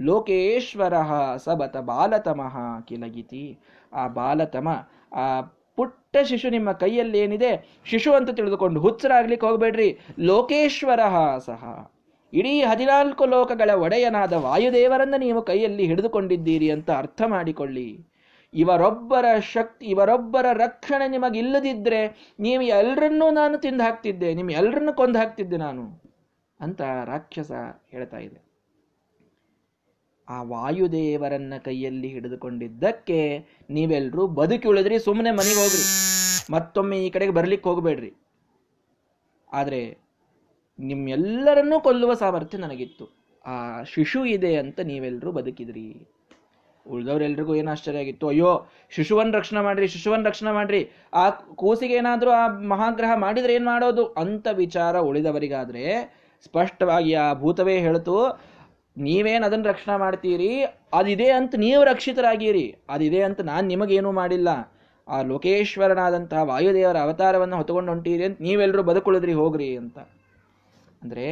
ಲೋಕೇಶ್ವರ 0.00 0.94
ಸಬತ 1.36 1.76
ಬಾಲತಮಃ 1.76 2.80
ಕಿಲಗಿತಿ. 2.80 3.58
ಆ 3.92 4.08
ಬಾಲತಮ, 4.08 4.68
ಆ 5.12 5.40
ಪುಟ್ಟ 5.76 6.16
ಶಿಶು 6.22 6.50
ನಿಮ್ಮ 6.50 6.72
ಕೈಯಲ್ಲಿ 6.72 7.18
ಏನಿದೆ, 7.18 7.80
ಶಿಶು 7.84 8.12
ಅಂತ 8.12 8.30
ತಿಳಿದುಕೊಂಡು 8.30 8.80
ಹುಚ್ಚರಾಗ್ಲಿಕ್ಕೆ 8.80 9.46
ಹೋಗಬೇಡ್ರಿ. 9.46 9.98
ಲೋಕೇಶ್ವರ 10.18 11.00
ಸಹ. 11.38 11.92
ಇಡೀ 12.32 12.62
ಹದಿನಾಲ್ಕು 12.62 13.26
ಲೋಕಗಳ 13.26 13.70
ಒಡೆಯನಾದ 13.74 14.32
ವಾಯುದೇವರನ್ನು 14.32 15.18
ನೀವು 15.18 15.42
ಕೈಯಲ್ಲಿ 15.42 15.86
ಹಿಡಿದುಕೊಂಡಿದ್ದೀರಿ 15.86 16.70
ಅಂತ 16.70 16.90
ಅರ್ಥ 16.90 17.22
ಮಾಡಿಕೊಳ್ಳಿ. 17.26 17.98
ಇವರೊಬ್ಬರ 18.54 19.24
ಶಕ್ತಿ, 19.52 19.86
ಇವರೊಬ್ಬರ 19.86 20.46
ರಕ್ಷಣೆ 20.52 21.08
ನಿಮಗಿಲ್ಲದಿದ್ದರೆ 21.08 22.32
ನೀವು 22.40 22.62
ಎಲ್ಲರನ್ನೂ 22.62 23.30
ನಾನು 23.30 23.58
ತಿಂದು 23.58 23.84
ಹಾಕ್ತಿದ್ದೆ 23.84 24.34
ನಿಮ್ಮ 24.34 24.50
ಎಲ್ಲರನ್ನೂ 24.50 24.92
ಕೊಂದು 24.92 25.18
ಹಾಕ್ತಿದ್ದೆ 25.18 25.56
ನಾನು 25.56 26.02
ಅಂತ 26.60 26.80
ರಾಕ್ಷಸ 27.04 27.52
ಹೇಳ್ತಾ 27.90 28.18
ಇದೆ. 28.18 28.51
ಆ 30.32 30.42
ವಾಯುದೇವರನ್ನ 30.42 31.54
ಕೈಯಲ್ಲಿ 31.64 32.08
ಹಿಡಿದುಕೊಂಡಿದ್ದಕ್ಕೆ 32.08 33.18
ನೀವೆಲ್ಲರೂ 33.70 34.26
ಬದುಕಿ 34.26 34.68
ಉಳಿದ್ರಿ 34.68 34.98
ಸುಮ್ಮನೆ 34.98 35.30
ಮನೆಗೆ 35.30 35.60
ಹೋಗ್ರಿ. 35.62 35.84
ಮತ್ತೊಮ್ಮೆ 36.52 36.96
ಈ 37.06 37.10
ಕಡೆಗೆ 37.10 37.32
ಬರ್ಲಿಕ್ಕೆ 37.32 37.68
ಹೋಗಬೇಡ್ರಿ. 37.68 38.12
ಆದ್ರೆ 39.52 39.80
ನಿಮ್ಮೆಲ್ಲರನ್ನೂ 40.78 41.80
ಕೊಲ್ಲುವ 41.80 42.14
ಸಾಮರ್ಥ್ಯ 42.14 42.58
ನನಗಿತ್ತು. 42.58 43.06
ಆ 43.46 43.82
ಶಿಶು 43.82 44.24
ಇದೆ 44.24 44.56
ಅಂತ 44.56 44.80
ನೀವೆಲ್ಲರೂ 44.80 45.32
ಬದುಕಿದ್ರಿ. 45.32 45.86
ಉಳಿದವರೆಲ್ರಿಗೂ 46.86 47.54
ಏನು 47.54 47.70
ಆಶ್ಚರ್ಯ 47.70 47.98
ಆಗಿತ್ತು? 47.98 48.28
ಅಯ್ಯೋ 48.28 48.50
ಶಿಶುವನ್ 48.90 49.34
ರಕ್ಷಣೆ 49.34 49.60
ಮಾಡ್ರಿ 49.60 49.88
ಶಿಶುವನ್ 49.88 50.24
ರಕ್ಷಣೆ 50.24 50.52
ಮಾಡ್ರಿ. 50.52 50.90
ಆ 51.14 51.30
ಕೂಸಿಗೆ 51.30 51.94
ಏನಾದರೂ 51.94 52.30
ಆ 52.30 52.46
ಮಹಾಗ್ರಹ 52.48 53.10
ಮಾಡಿದ್ರೆ 53.14 53.54
ಏನು 53.54 53.64
ಮಾಡೋದು? 53.64 54.06
ಅಂತ 54.06 54.46
ವಿಚಾರ 54.52 54.98
ಉಳಿದವರಿಗಾದ್ರೆ 54.98 55.84
ಸ್ಪಷ್ಟವಾಗಿ 56.44 57.12
ಆ 57.14 57.34
ಭೂತವೇ 57.34 57.76
ಹೇಳ್ತು 57.78 58.16
ನೀವೇನು 58.96 59.44
ಅದನ್ನು 59.46 59.66
ರಕ್ಷಣೆ 59.68 59.96
ಮಾಡ್ತೀರಿ? 59.96 60.50
ಅದಿದೆ 60.94 61.28
ಅಂತ 61.30 61.54
ನೀವು 61.58 61.84
ರಕ್ಷಿತರಾಗಿರಿ. 61.84 62.66
ಅದಿದೆ 62.90 63.20
ಅಂತ 63.22 63.40
ನಾನು 63.40 63.64
ನಿಮಗೇನೂ 63.66 64.10
ಮಾಡಿಲ್ಲ. 64.12 64.48
ಆ 65.08 65.16
ಲೋಕೇಶ್ವರನಾದಂತಹ 65.22 66.42
ವಾಯುದೇವರ 66.42 66.98
ಅವತಾರವನ್ನು 66.98 67.56
ಹೊತ್ಕೊಂಡು 67.56 67.90
ಹೊಂಟೀರಿ 67.92 68.24
ಅಂತ 68.24 68.38
ನೀವೆಲ್ಲರೂ 68.40 68.82
ಬದುಕುಳಿದ್ರಿ, 68.82 69.32
ಹೋಗ್ರಿ 69.32 69.76
ಅಂತ. 69.76 69.98
ಅಂದರೆ 71.02 71.26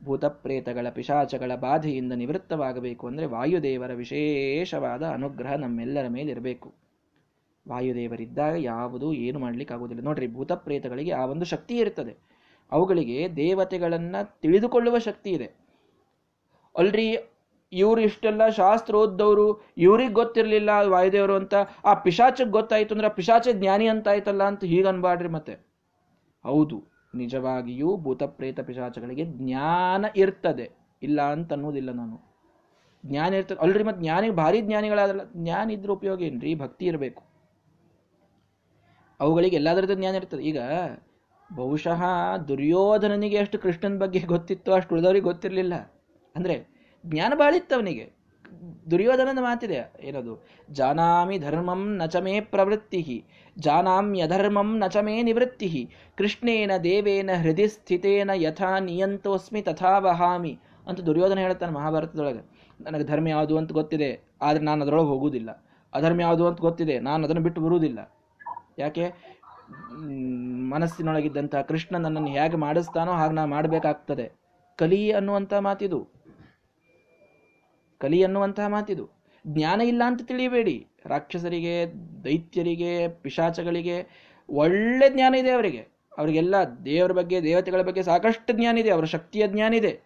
ಭೂತಪ್ರೇತಗಳ 0.00 0.86
ಪಿಶಾಚಗಳ 0.90 1.52
ಬಾಧೆಯಿಂದ 1.54 2.12
ನಿವೃತ್ತವಾಗಬೇಕು 2.12 3.04
ಅಂದರೆ 3.06 3.26
ವಾಯುದೇವರ 3.26 3.92
ವಿಶೇಷವಾದ 3.94 5.02
ಅನುಗ್ರಹ 5.02 5.52
ನಮ್ಮೆಲ್ಲರ 5.54 6.06
ಮೇಲೆ 6.08 6.30
ಇರಬೇಕು 6.30 6.68
ವಾಯುದೇವರಿದ್ದಾಗ 7.66 8.54
ಯಾವುದೂ 8.64 9.08
ಏನು 9.12 9.38
ಮಾಡ್ಲಿಕ್ಕೆ 9.38 9.74
ಆಗೋದಿಲ್ಲ 9.74 10.02
ನೋಡ್ರಿ, 10.02 10.26
ಭೂತಪ್ರೇತಗಳಿಗೆ 10.26 11.12
ಆ 11.12 11.24
ಒಂದು 11.24 11.44
ಶಕ್ತಿ 11.44 11.74
ಇರ್ತದೆ. 11.74 12.14
ಅವುಗಳಿಗೆ 12.72 13.18
ದೇವತೆಗಳನ್ನು 13.36 14.20
ತಿಳಿದುಕೊಳ್ಳುವ 14.42 14.98
ಶಕ್ತಿ 14.98 15.30
ಇದೆ. 15.30 15.48
ಅಲ್ರಿ, 16.76 17.16
ಇವ್ರು 17.72 18.00
ಇಷ್ಟೆಲ್ಲ 18.00 18.48
ಶಾಸ್ತ್ರ 18.48 18.94
ಓದ್ದವರು, 18.94 19.46
ಇವ್ರಿಗೆ 19.78 20.12
ಗೊತ್ತಿರಲಿಲ್ಲ 20.12 20.70
ವಾಯುದೇವರು 20.70 21.34
ಅಂತ, 21.34 21.54
ಆ 21.84 21.94
ಪಿಶಾಚಕ್ಕೆ 21.94 22.50
ಗೊತ್ತಾಯ್ತು 22.50 22.94
ಅಂದ್ರೆ 22.94 23.08
ಪಿಶಾಚ 23.08 23.48
ಜ್ಞಾನಿ 23.52 23.86
ಅಂತ 23.86 24.08
ಆಯ್ತಲ್ಲ 24.08 24.42
ಅಂತ 24.42 24.64
ಹೀಗನ್ಬಾಡ್ರಿ 24.64 25.28
ಮತ್ತೆ. 25.28 25.54
ಹೌದು, 26.44 26.76
ನಿಜವಾಗಿಯೂ 27.14 27.96
ಭೂತಪ್ರೇತ 27.96 28.60
ಪಿಶಾಚಗಳಿಗೆ 28.60 29.24
ಜ್ಞಾನ 29.24 30.04
ಇರ್ತದೆ. 30.16 30.70
ಇಲ್ಲ 31.02 31.20
ಅಂತ 31.22 31.52
ಅನ್ನೋದಿಲ್ಲ 31.52 31.90
ನಾನು. 31.90 32.32
ಜ್ಞಾನ 33.06 33.34
ಇರ್ತದೆ 33.34 33.58
ಅಲ್ರಿ 33.58 33.84
ಮತ್ತೆ 33.84 34.02
ಜ್ಞಾನಿಗೆ 34.02 34.34
ಭಾರಿ 34.34 34.60
ಜ್ಞಾನಿಗಳಾದಲ್ಲ 34.60 35.20
ಜ್ಞಾನ 35.36 35.70
ಇದ್ರ 35.70 35.90
ಉಪಯೋಗ 35.90 36.22
ಏನ್ರಿ? 36.22 36.54
ಭಕ್ತಿ 36.54 36.84
ಇರಬೇಕು. 36.86 37.22
ಅವುಗಳಿಗೆ 39.20 39.56
ಎಲ್ಲದರದ್ದು 39.56 39.94
ಜ್ಞಾನ 39.94 40.14
ಇರ್ತದೆ. 40.14 40.42
ಈಗ 40.42 40.58
ಬಹುಶಃ 41.50 42.02
ದುರ್ಯೋಧನನಿಗೆ 42.48 43.36
ಎಷ್ಟು 43.36 43.58
ಕೃಷ್ಣನ 43.58 43.98
ಬಗ್ಗೆ 43.98 44.20
ಗೊತ್ತಿತ್ತು, 44.20 44.72
ಅಷ್ಟು 44.72 44.94
ಉಳಿದವ್ರಿಗೆ 44.94 45.24
ಗೊತ್ತಿರಲಿಲ್ಲ. 45.24 45.74
ಅಂದ್ರೆ 46.34 46.56
ಜ್ಞಾನ 47.04 47.32
ಬಾಳಿತ್ತವನಿಗೆ. 47.34 48.04
ದುರ್ಯೋಧನದ 48.90 49.40
ಮಾತಿದೆ, 49.40 49.78
ಏನದು? 50.08 50.34
ಜಾನಾಮಿ 50.70 51.36
ಧರ್ಮಂ 51.38 51.82
ನಚಮೇ 51.96 52.34
ಪ್ರವೃತ್ತಿ 52.52 53.00
ಜಾನಾಮ್ಯಧರ್ಮಂ 53.56 54.68
ನಚಮೇ 54.78 55.16
ನಿವೃತ್ತಿ 55.22 55.68
ಕೃಷ್ಣೇನ 56.18 56.72
ದೇವೇನ 56.84 57.30
ಹೃದಯ 57.44 57.68
ಸ್ಥಿತೇನ 57.74 58.30
ಯಥಾ 58.44 58.70
ನಿಯಂತೋಸ್ಮಿ 58.88 59.62
ತಥಾ 59.62 59.92
ವಹಾಮಿ 59.98 60.52
ಅಂತ 60.86 60.98
ದುರ್ಯೋಧನ 61.00 61.38
ಹೇಳ್ತಾನೆ 61.38 61.72
ಮಹಾಭಾರತದೊಳಗೆ. 61.72 62.42
ನನಗೆ 62.80 63.04
ಧರ್ಮ 63.04 63.26
ಯಾವುದು 63.28 63.54
ಅಂತ 63.60 63.72
ಗೊತ್ತಿದೆ, 63.72 64.10
ಆದರೆ 64.42 64.62
ನಾನು 64.64 64.80
ಅದರೊಳಗೆ 64.84 65.08
ಹೋಗುವುದಿಲ್ಲ. 65.08 65.50
ಅಧರ್ಮ 65.92 66.20
ಯಾವುದು 66.20 66.44
ಅಂತ 66.48 66.60
ಗೊತ್ತಿದೆ, 66.60 66.96
ನಾನು 67.00 67.20
ಅದನ್ನು 67.26 67.42
ಬಿಟ್ಟು 67.42 67.60
ಬರುವುದಿಲ್ಲ. 67.60 68.00
ಯಾಕೆ? 68.78 69.04
ಮನಸ್ಸಿನೊಳಗಿದ್ದಂಥ 70.74 71.54
ಕೃಷ್ಣ 71.70 71.94
ನನ್ನನ್ನು 71.96 72.30
ಹೇಗೆ 72.36 72.56
ಮಾಡಿಸ್ತಾನೋ 72.56 73.12
ಹಾಗೆ 73.12 73.34
ನಾನು 73.34 73.50
ಮಾಡಬೇಕಾಗ್ತದೆ. 73.50 74.26
ಕಲಿ 74.78 75.00
ಅನ್ನುವಂಥ 75.12 75.52
ಮಾತಿದು. 75.66 76.00
ಕಲಿ 78.02 78.22
ಅನ್ನುವಂತಹ 78.22 78.66
ಮಾತಿದು. 78.66 79.10
ಜ್ಞಾನ 79.46 79.80
ಇಲ್ಲ 79.80 80.02
ಅಂತ 80.06 80.22
ತಿಳಿಯಬೇಡಿ. 80.22 80.86
ರಾಕ್ಷಸರಿಗೆ, 81.06 81.86
ದೈತ್ಯರಿಗೆ, 82.24 83.08
ಪಿಶಾಚಗಳಿಗೆ 83.08 83.96
ಒಳ್ಳೆ 84.50 85.10
ಜ್ಞಾನ 85.10 85.34
ಇದೆ 85.34 85.50
ಅವರಿಗೆ. 85.50 85.88
ಅವರಿಗೆಲ್ಲ 86.18 86.54
ದೇವರ 86.84 87.12
ಬಗ್ಗೆ, 87.12 87.42
ದೇವತೆಗಳ 87.42 87.82
ಬಗ್ಗೆ 87.82 88.02
ಸಾಕಷ್ಟು 88.02 88.52
ಜ್ಞಾನ 88.52 88.78
ಇದೆ. 88.78 88.90
ಅವರ 88.90 89.04
ಶಕ್ತಿಯ 89.04 89.48
ಜ್ಞಾನ 89.48 89.74
ಇದೆ. 89.74 90.00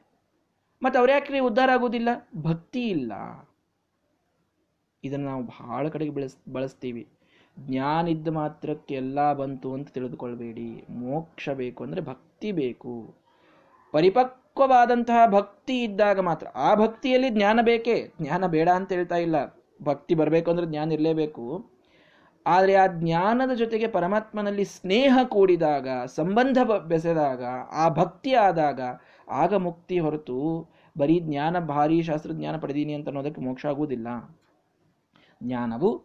ಮತ್ತು 0.83 1.11
ಯಾಕ್ರಿ 1.11 1.39
ಉದ್ಧಾರ 1.39 1.71
ಆಗುವುದಿಲ್ಲ 1.71 2.09
ಭಕ್ತಿ 2.37 2.89
ಇಲ್ಲ. 2.89 3.13
ಇದನ್ನು 5.05 5.27
ನಾವು 5.27 5.43
ಬಹಳ 5.43 5.89
ಕಡೆಗೆ 5.89 6.11
ಬೆಳೆಸ್, 6.11 6.37
ಬಳಸ್ತೀವಿ. 6.53 7.09
ಜ್ಞಾನ 7.59 8.09
ಇದ್ದ 8.09 8.29
ಮಾತ್ರಕ್ಕೆ 8.29 8.95
ಎಲ್ಲ 8.95 9.33
ಬಂತು 9.33 9.75
ಅಂತ 9.75 9.89
ತಿಳಿದುಕೊಳ್ಬೇಡಿ. 9.89 10.85
ಮೋಕ್ಷ 10.91 11.49
ಬೇಕು 11.49 11.85
ಅಂದರೆ 11.85 12.01
ಭಕ್ತಿ 12.01 12.53
ಬೇಕು. 12.53 13.15
ಪರಿಪಕ್ವವಾದಂತಹ 14.57 15.31
ಭಕ್ತಿ 15.31 15.83
ಇದ್ದಾಗ 15.83 16.21
ಮಾತ್ರ. 16.21 16.47
ಆ 16.47 16.75
ಭಕ್ತಿಯಲ್ಲಿ 16.75 17.29
ಜ್ಞಾನ 17.29 17.61
ಬೇಕೇ? 17.63 18.13
ಜ್ಞಾನ 18.23 18.47
ಬೇಡ 18.47 18.69
ಅಂತ 18.69 18.93
ಹೇಳ್ತಾ 18.93 19.17
ಇಲ್ಲ. 19.17 19.37
ಭಕ್ತಿ 19.83 20.15
ಬರಬೇಕು 20.15 20.51
ಅಂದ್ರೆ 20.51 20.67
ಜ್ಞಾನ 20.67 20.93
ಇರಲೇಬೇಕು. 20.93 21.71
ಆದರೆ 22.47 22.75
ಆ 22.75 22.87
ಜ್ಞಾನದ 22.87 23.53
ಜೊತೆಗೆ 23.55 23.89
ಪರಮಾತ್ಮನಲ್ಲಿ 23.89 24.65
ಸ್ನೇಹ 24.65 25.19
ಕೂಡಿದಾಗ, 25.25 25.89
ಸಂಬಂಧ 26.07 26.59
ಬೆಸೆದಾಗ, 26.89 27.45
ಆ 27.73 27.89
ಭಕ್ತಿ 27.89 28.35
ಆದಾಗ 28.35 28.81
ಆಗ 29.29 29.55
ಮುಕ್ತಿ 29.55 29.99
ಹೊರತು 29.99 30.69
ಬರೀ 30.99 31.21
ಜ್ಞಾನ, 31.21 31.59
ಭಾರಿ 31.59 32.03
ಶಾಸ್ತ್ರಜ್ಞಾನ 32.03 32.57
ಪಡೆದೀನಿ 32.57 32.93
ಅಂತ 32.93 33.07
ಅನ್ನೋದಕ್ಕೆ 33.07 33.41
ಮೋಕ್ಷ 33.41 33.67
ಆಗುವುದಿಲ್ಲ. 33.67 34.39
ಜ್ಞಾನವು 35.43 36.05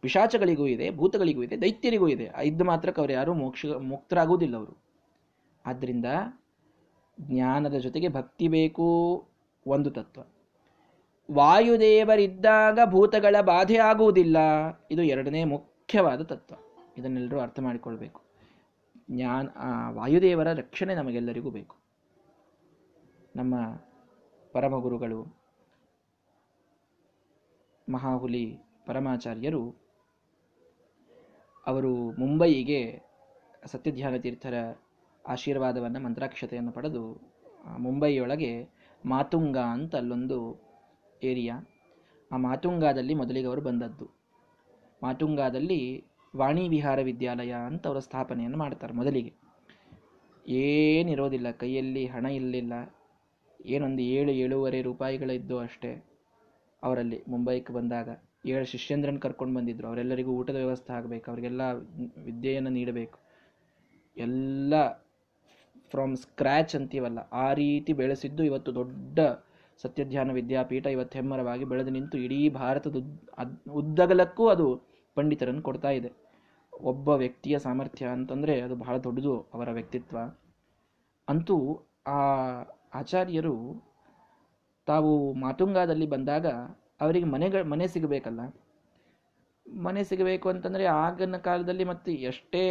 ಪಿಶಾಚಗಳಿಗೂ 0.00 0.66
ಇದೆ, 0.66 0.90
ಭೂತಗಳಿಗೂ 0.90 1.42
ಇದೆ, 1.42 1.60
ದೈತ್ಯರಿಗೂ 1.60 2.08
ಇದೆ. 2.08 2.30
ಇದ್ದು 2.44 2.64
ಮಾತ್ರಕ್ಕೆ 2.64 3.00
ಅವರು 3.00 3.12
ಯಾರು 3.12 3.34
ಮೋಕ್ಷ, 3.34 3.66
ಮುಕ್ತರಾಗುವುದಿಲ್ಲ 3.66 4.56
ಅವರು. 4.56 4.74
ಆದ್ದರಿಂದ 5.66 6.04
ಜ್ಞಾನದ 7.20 7.74
ಜೊತೆಗೆ 7.74 8.08
ಭಕ್ತಿ 8.08 8.48
ಬೇಕು 8.48 9.28
ಒಂದು 9.66 9.90
ತತ್ವ. 9.90 10.20
ವಾಯುದೇವರಿದ್ದಾಗ 11.34 12.78
ಭೂತಗಳ 12.84 13.36
ಬಾಧೆ 13.40 13.76
ಆಗುವುದಿಲ್ಲ. 13.76 14.36
ಇದು 14.90 15.02
ಎರಡನೇ 15.02 15.44
ಮುಖ್ಯವಾದ 15.44 16.22
ತತ್ವ. 16.22 16.54
ಇದನ್ನೆಲ್ಲರೂ 16.98 17.40
ಅರ್ಥ 17.40 17.60
ಮಾಡಿಕೊಳ್ಬೇಕು. 17.60 18.22
ಜ್ಞಾನ 19.10 19.48
ವಾಯುದೇವರ 19.88 20.52
ರಕ್ಷಣೆ 20.52 20.94
ನಮಗೆಲ್ಲರಿಗೂ 20.94 21.50
ಬೇಕು. 21.50 21.76
ನಮ್ಮ 23.36 23.54
ಪರಮಗುರುಗಳು, 24.52 25.36
ಮಹಾಹುಲಿ 27.92 28.58
ಪರಮಾಚಾರ್ಯರು, 28.86 29.74
ಅವರು 31.66 31.94
ಮುಂಬಯಿಗೆ 31.94 33.00
ಸತ್ಯಧ್ಯಾನ 33.64 34.16
ತೀರ್ಥರ 34.16 34.54
ಆಶೀರ್ವಾದವನ್ನು 35.28 36.00
ಮಂತ್ರಾಕ್ಷತೆಯನ್ನು 36.00 36.72
ಪಡೆದು 36.72 37.02
ಮುಂಬೈಯೊಳಗೆ 37.78 38.52
ಮಾತುಂಗ 39.04 39.58
ಅಂತ 39.58 39.96
ಅಲ್ಲೊಂದು 39.96 40.38
ಏರಿಯಾ. 41.24 41.56
ಆ 42.32 42.36
ಮಾತುಂಗಾದಲ್ಲಿ 42.36 43.14
ಮೊದಲಿಗೆ 43.14 43.46
ಅವರು 43.46 43.60
ಬಂದದ್ದು. 43.60 44.06
ಮಾತುಂಗಾದಲ್ಲಿ 45.02 46.04
ವಾಣಿ 46.36 46.68
ವಿಹಾರ 46.68 46.98
ವಿದ್ಯಾಲಯ 47.02 47.52
ಅಂತ 47.66 47.86
ಅವರ 47.86 47.98
ಸ್ಥಾಪನೆಯನ್ನು 47.98 48.58
ಮಾಡ್ತಾರೆ 48.58 48.94
ಮೊದಲಿಗೆ. 48.94 49.32
ಏನಿರೋದಿಲ್ಲ, 50.46 51.50
ಕೈಯಲ್ಲಿ 51.50 52.06
ಹಣ 52.06 52.26
ಇರಲಿಲ್ಲ. 52.26 52.72
ಏನೊಂದು 53.66 54.02
ಏಳು 54.02 54.32
ಏಳೂವರೆ 54.32 54.82
ರೂಪಾಯಿಗಳಿದ್ದು 54.82 55.58
ಅಷ್ಟೇ 55.58 56.04
ಅವರಲ್ಲಿ 56.82 57.18
ಮುಂಬೈಗೆ 57.28 57.72
ಬಂದಾಗ. 57.72 58.08
ಏಳು 58.46 58.64
ಶಿಷ್ಯೇಂದ್ರನ್ 58.64 59.20
ಕರ್ಕೊಂಡು 59.20 59.54
ಬಂದಿದ್ರು. 59.54 59.88
ಅವರೆಲ್ಲರಿಗೂ 59.88 60.32
ಊಟದ 60.32 60.54
ವ್ಯವಸ್ಥೆ 60.54 60.92
ಆಗಬೇಕು. 60.92 61.30
ಅವರಿಗೆಲ್ಲ 61.30 61.62
ವಿದ್ಯೆಯನ್ನು 62.24 62.70
ನೀಡಬೇಕು. 62.70 63.18
ಎಲ್ಲ 64.16 64.74
ಫ್ರಮ್ 65.90 66.14
ಸ್ಕ್ರ್ಯಾಚ್ 66.16 66.74
ಅಂತೀವಲ್ಲ, 66.76 67.18
ಆ 67.32 67.46
ರೀತಿ 67.52 67.92
ಬೆಳೆಸಿದ್ದು 67.92 68.42
ಇವತ್ತು 68.44 68.70
ದೊಡ್ಡ 68.74 69.18
ಸತ್ಯಧ್ಯಾನ 69.80 70.32
ವಿದ್ಯಾಪೀಠ 70.32 70.86
ಇವತ್ತು 70.86 71.18
ಹೆಮ್ಮರವಾಗಿ 71.18 71.64
ಬೆಳೆದು 71.64 71.90
ನಿಂತು 71.90 72.16
ಇಡೀ 72.18 72.38
ಭಾರತದ 72.48 72.96
ಉದ್ದಗಲಕ್ಕೂ 73.72 74.46
ಅದು 74.48 74.66
ಪಂಡಿತರನ್ನು 75.16 75.62
ಕೊಡ್ತಾ 75.62 75.90
ಇದೆ. 75.90 76.10
ಒಬ್ಬ 76.72 77.08
ವ್ಯಕ್ತಿಯ 77.08 77.58
ಸಾಮರ್ಥ್ಯ 77.58 78.06
ಅಂತಂದರೆ 78.06 78.54
ಅದು 78.60 78.74
ಬಹಳ 78.76 78.96
ದೊಡ್ಡದು 78.96 79.34
ಅವರ 79.54 79.68
ವ್ಯಕ್ತಿತ್ವ. 79.70 80.18
ಅಂತೂ 81.28 81.56
ಆ 82.06 82.20
ಆಚಾರ್ಯರು 82.94 83.54
ತಾವು 84.88 85.32
ಮಾತುಂಗಾದಲ್ಲಿ 85.34 86.06
ಬಂದಾಗ 86.06 86.46
ಅವರಿಗೆ 87.00 87.26
ಮನೆಗಳ 87.26 87.62
ಮನೆ 87.62 87.86
ಸಿಗಬೇಕಲ್ಲ. 87.86 88.40
ಮನೆ 89.66 90.02
ಸಿಗಬೇಕು 90.04 90.46
ಅಂತಂದರೆ 90.48 90.84
ಆಗಿನ 90.84 91.36
ಕಾಲದಲ್ಲಿ 91.36 91.84
ಮತ್ತೆ 91.84 92.12
ಎಷ್ಟೇ 92.30 92.62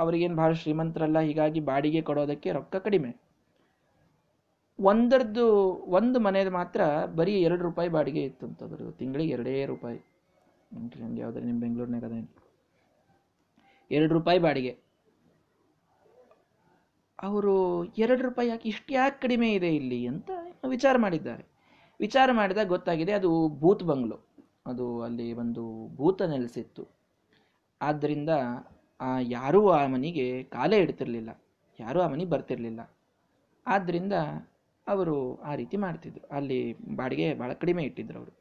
ಅವರಿಗೇನು 0.00 0.36
ಭಾಳ 0.36 0.52
ಶ್ರೀಮಂತರಲ್ಲ, 0.52 1.18
ಹೀಗಾಗಿ 1.18 1.60
ಬಾಡಿಗೆ 1.60 2.00
ಕೊಡೋದಕ್ಕೆ 2.02 2.52
ರೊಕ್ಕ 2.52 2.76
ಕಡಿಮೆ. 2.76 3.10
ಒಂದರದ್ದು 4.80 5.46
ಒಂದು 5.98 6.18
ಮನೆಯದು 6.20 6.50
ಮಾತ್ರ 6.50 6.80
ಬರೀ 7.16 7.32
ಎರಡು 7.40 7.62
ರೂಪಾಯಿ 7.62 7.88
ಬಾಡಿಗೆ 7.88 8.22
ಇತ್ತು 8.24 8.44
ಅಂತಂದ್ರು. 8.46 8.92
ತಿಂಗಳಿಗೆ 8.92 9.32
ಎರಡೇ 9.32 9.54
ರೂಪಾಯಿ. 9.66 9.98
ಹಂಗೆ 11.04 11.20
ಯಾವ್ದಾರು 11.20 11.46
ನಿಮ್ಮ 11.46 11.60
ಬೆಂಗಳೂರಿನಾಗ 11.60 12.04
ಅದೇನು 12.04 12.30
ಎರಡು 13.90 14.12
ರೂಪಾಯಿ 14.14 14.38
ಬಾಡಿಗೆ. 14.38 14.72
ಅವರು 17.22 17.54
ಎರಡು 17.84 18.22
ರೂಪಾಯಿ 18.22 18.48
ಯಾಕೆ 18.48 18.68
ಇಷ್ಟು 18.68 18.90
ಯಾಕೆ 18.94 19.18
ಕಡಿಮೆ 19.20 19.48
ಇದೆ 19.52 19.70
ಇಲ್ಲಿ 19.76 19.98
ಅಂತ 20.06 20.30
ವಿಚಾರ 20.68 20.96
ಮಾಡಿದ್ದಾರೆ. 20.98 21.44
ವಿಚಾರ 22.00 22.28
ಮಾಡಿದಾಗ 22.32 22.66
ಗೊತ್ತಾಗಿದೆ, 22.66 23.12
ಅದು 23.12 23.30
ಭೂತ್ 23.48 23.82
ಬಂಗ್ಲೋ. 23.82 24.18
ಅದು 24.66 24.86
ಅಲ್ಲಿ 25.02 25.26
ಒಂದು 25.32 25.64
ಭೂತ 25.96 26.22
ನೆಲೆಸಿತ್ತು. 26.22 26.84
ಆದ್ದರಿಂದ 27.82 28.32
ಯಾರೂ 29.20 29.68
ಆ 29.68 29.86
ಮನೆಗೆ 29.86 30.42
ಕಾಲೇ 30.42 30.78
ಇಡ್ತಿರಲಿಲ್ಲ. 30.78 31.42
ಯಾರೂ 31.80 32.00
ಆ 32.00 32.08
ಮನೆಗೆ 32.08 32.30
ಬರ್ತಿರಲಿಲ್ಲ. 32.30 32.90
ಆದ್ದರಿಂದ 33.66 34.12
ಅವರು 34.88 35.40
ಆ 35.40 35.54
ರೀತಿ 35.54 35.76
ಮಾಡ್ತಿದ್ರು. 35.76 36.34
ಅಲ್ಲಿ 36.34 36.76
ಬಾಡಿಗೆ 36.94 37.34
ಭಾಳ 37.34 37.52
ಕಡಿಮೆ 37.52 37.82
ಇಟ್ಟಿದ್ರು 37.82 38.18
ಅವರು. 38.18 38.40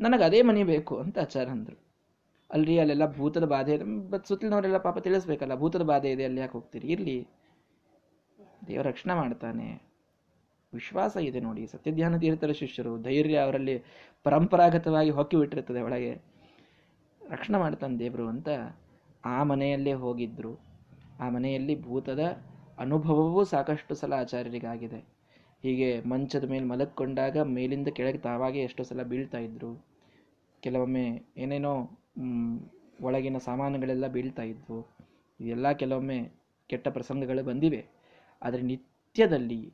ನನಗೆ 0.00 0.24
ಅದೇ 0.24 0.42
ಮನೆ 0.42 0.64
ಬೇಕು 0.64 0.98
ಅಂತ 0.98 1.18
ಆಚಾರ 1.18 1.48
ಅಂದರು. 1.48 1.78
ಅಲ್ರಿ, 2.50 2.78
ಅಲ್ಲೆಲ್ಲ 2.78 3.16
ಭೂತದ 3.16 3.44
ಬಾಧೆ 3.44 3.78
ಬಟ್ 3.78 4.26
ಸುತ್ತಲಿನವರೆಲ್ಲ 4.26 4.78
ಪಾಪ 4.78 4.98
ತಿಳಿಸ್ಬೇಕಲ್ಲ, 4.98 5.54
ಭೂತದ 5.54 5.82
ಬಾಧೆ 5.82 6.10
ಇದೆ, 6.10 6.24
ಅಲ್ಲಿ 6.24 6.40
ಯಾಕೆ 6.40 6.52
ಹೋಗ್ತೀರಿ? 6.52 6.88
ಇರಲಿ. 6.88 7.28
ದೇವರ 8.66 8.86
ರಕ್ಷಣೆ 8.86 9.14
ಮಾಡ್ತಾನೆ. 9.14 9.82
ವಿಶ್ವಾಸ 10.74 11.16
ಇದೆ 11.16 11.40
ನೋಡಿ. 11.40 11.66
ಸತ್ಯಧ್ಯಾನ 11.66 12.16
ತೀರ್ಥರ 12.16 12.52
ಶಿಷ್ಯರು 12.52 13.02
ಧೈರ್ಯ 13.02 13.38
ಅವರಲ್ಲಿ 13.38 13.82
ಪರಂಪರಾಗತವಾಗಿ 14.22 15.10
ಹೊಕ್ಕಿ 15.10 15.36
ಬಿಟ್ಟಿರ್ತದೆ 15.36 15.80
ಒಳಗೆ. 15.80 16.14
ರಕ್ಷಣೆ 17.30 17.58
ಮಾಡ್ತಾನೆ 17.58 17.98
ದೇವರು 17.98 18.28
ಅಂತ 18.28 18.48
ಆ 19.24 19.42
ಮನೆಯಲ್ಲೇ 19.42 19.92
ಹೋಗಿದ್ದರು 19.92 20.60
ಆ 21.20 21.28
ಮನೆಯಲ್ಲಿ 21.28 21.82
ಭೂತದ 21.82 22.20
ಅನುಭವವೂ 22.78 23.44
ಸಾಕಷ್ಟು 23.44 23.94
ಸಲ 23.94 24.12
ಆಚಾರ್ಯರಿಗಾಗಿದೆ. 24.14 25.00
ಹೀಗೆ 25.62 26.00
ಮಂಚದ 26.00 26.44
ಮೇಲೆ 26.44 26.64
ಮಲಕ್ಕೊಂಡಾಗ 26.64 27.38
ಮೇಲಿಂದ 27.38 27.88
ಕೆಳಗೆ 27.88 28.18
ತಾವಾಗೆ 28.18 28.60
ಎಷ್ಟೋ 28.62 28.82
ಸಲ 28.82 29.02
ಬೀಳ್ತಾ 29.02 29.38
ಇದ್ರು. 29.38 29.86
ಕೆಲವೊಮ್ಮೆ 30.60 31.32
ಏನೇನೋ 31.36 31.74
ಒಳಗಿನ 33.00 33.38
ಸಾಮಾನುಗಳೆಲ್ಲ 33.38 34.06
ಬೀಳ್ತಾ 34.06 34.42
ಇದ್ವು. 34.42 34.88
ಇದೆಲ್ಲ 35.40 35.72
ಕೆಲವೊಮ್ಮೆ 35.72 36.32
ಕೆಟ್ಟ 36.66 36.88
ಪ್ರಸಂಗಗಳು 36.88 37.44
ಬಂದಿವೆ. 37.44 37.86
ಆದರೆ 38.42 38.62
ನಿತ್ಯದಲ್ಲಿ 38.62 39.72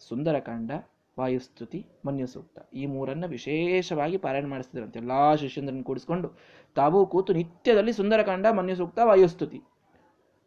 ಸುಂದರಕಾಂಡ 0.00 0.70
ವಾಯುಸ್ತುತಿ 1.18 1.86
ಮನ್ಯು 2.06 2.26
ಸೂಕ್ತ 2.26 2.58
ಈ 2.74 2.86
ಮೂರನ್ನು 2.86 3.28
ವಿಶೇಷವಾಗಿ 3.28 4.16
ಪಾರಾಯಣ 4.16 4.46
ಮಾಡಿಸ್ತಿದ್ರಂತೆ 4.46 4.98
ಎಲ್ಲ 4.98 5.12
ಶಿಷ್ಯಂದ್ರನ್ನು 5.34 5.84
ಕೂಡಿಸ್ಕೊಂಡು 5.84 6.28
ತಾವು 6.76 7.06
ಕೂತು 7.06 7.32
ನಿತ್ಯದಲ್ಲಿ 7.32 7.92
ಸುಂದರಕಾಂಡ 7.92 8.46
ಮನ್ಯು 8.58 8.76
ಸೂಕ್ತ 8.76 8.98
ವಾಯುಸ್ತುತಿ. 9.02 9.58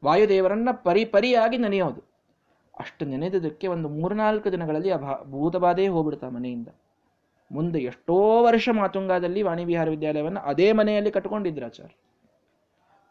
ವಾಯುದೇವರನ್ನ 0.04 0.70
ಪರಿಪರಿಯಾಗಿ 0.84 1.58
ನೆನೆಯೋದು. 1.58 2.02
ಅಷ್ಟು 2.80 3.06
ನೆನೆದಕ್ಕೆ 3.06 3.68
ಒಂದು 3.68 3.90
ಮೂರ್ನಾಲ್ಕು 3.90 4.52
ದಿನಗಳಲ್ಲಿ 4.52 4.92
ಆ 4.92 4.98
ಭೂತಬಾಧೆ 5.24 5.88
ಹೋಗ್ಬಿಡ್ತಾ 5.88 6.30
ಮನೆಯಿಂದ. 6.30 6.70
ಮುಂದೆ 7.52 7.80
ಎಷ್ಟೋ 7.80 8.44
ವರ್ಷ 8.44 8.70
ಮಾತುಂಗಾದಲ್ಲಿ 8.74 9.42
ವಾಣಿವಿಹಾರ 9.42 9.90
ವಿದ್ಯಾಲಯವನ್ನು 9.90 10.42
ಅದೇ 10.42 10.72
ಮನೆಯಲ್ಲಿ 10.72 11.12
ಕಟ್ಕೊಂಡಿದ್ರು 11.12 11.66
ಆಚಾರ 11.66 11.90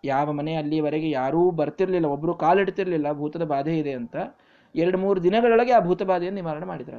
ಯಾವ 0.04 0.32
ಮನೆ 0.32 0.54
ಅಲ್ಲಿವರೆಗೆ 0.54 1.10
ಯಾರೂ 1.10 1.50
ಬರ್ತಿರ್ಲಿಲ್ಲ 1.50 2.06
ಒಬ್ಬರು 2.06 2.34
ಕಾಲಿಡ್ತಿರ್ಲಿಲ್ಲ, 2.34 3.12
ಭೂತದ 3.12 3.44
ಬಾಧೆ 3.44 3.78
ಇದೆ 3.78 3.92
ಅಂತ 3.92 4.16
ಎರಡು 4.74 4.98
ಮೂರು 4.98 5.22
ದಿನಗಳೊಳಗೆ 5.22 5.72
ಆ 5.72 5.80
ಭೂತ 5.80 6.02
ಬಾಧೆಯನ್ನು 6.02 6.40
ನಿವಾರಣೆ 6.40 6.66
ಮಾಡಿದ್ರು 6.66 6.96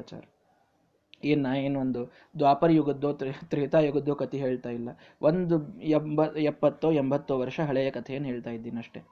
ಏನ 1.24 1.46
ಏನೊಂದು 1.56 2.12
ದ್ವಾಪರ 2.38 2.70
ಯುಗದ್ದೋ 2.70 3.12
ತ್ರೇತಾ 3.12 3.80
ಯುಗದ್ದೋ 3.80 4.14
ಕಥೆ 4.14 4.38
ಹೇಳ್ತಾ 4.38 4.70
ಇಲ್ಲ. 4.70 4.88
ಒಂದು 5.22 5.80
ಎಂಬ, 5.80 6.36
ಎಪ್ಪತ್ತೋ, 6.36 6.92
ಎಂಬತ್ತೋ 6.92 7.38
ವರ್ಷ 7.38 7.60
ಹಳೆಯ 7.60 7.90
ಕಥೆಯನ್ನು 7.90 8.28
ಹೇಳ್ತಾ 8.28 8.50
ಇದ್ದೀನಿ 8.50 9.06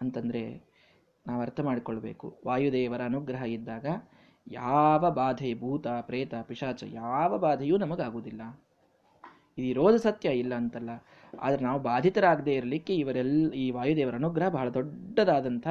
ಅಂತಂದರೆ 0.00 0.74
ನಾವು 1.26 1.42
ಅರ್ಥ 1.42 1.60
ಮಾಡಿಕೊಳ್ಬೇಕು. 1.60 2.40
ವಾಯುದೇವರ 2.46 3.02
ಅನುಗ್ರಹ 3.02 3.42
ಇದ್ದಾಗ 3.42 3.86
ಯಾವ 4.50 5.10
ಬಾಧೆ 5.10 5.54
ಭೂತ, 5.54 5.86
ಪ್ರೇತ, 6.00 6.34
ಪಿಶಾಚ 6.42 6.84
ಯಾವ 6.86 7.38
ಬಾಧೆಯೂ 7.38 7.76
ನಮಗಾಗುವುದಿಲ್ಲ. 7.76 8.60
ಇದಿರೋದು 9.58 9.98
ಸತ್ಯ, 9.98 10.28
ಇಲ್ಲ 10.28 10.54
ಅಂತಲ್ಲ. 10.54 10.90
ಆದರೆ 11.40 11.62
ನಾವು 11.62 11.80
ಬಾಧಿತರಾಗದೇ 11.80 12.54
ಇರಲಿಕ್ಕೆ 12.54 12.96
ಇವರೆಲ್ಲ 12.96 13.52
ಈ 13.52 13.70
ವಾಯುದೇವರ 13.70 14.14
ಅನುಗ್ರಹ 14.14 14.48
ಬಹಳ 14.48 14.68
ದೊಡ್ಡದಾದಂಥ 14.68 15.68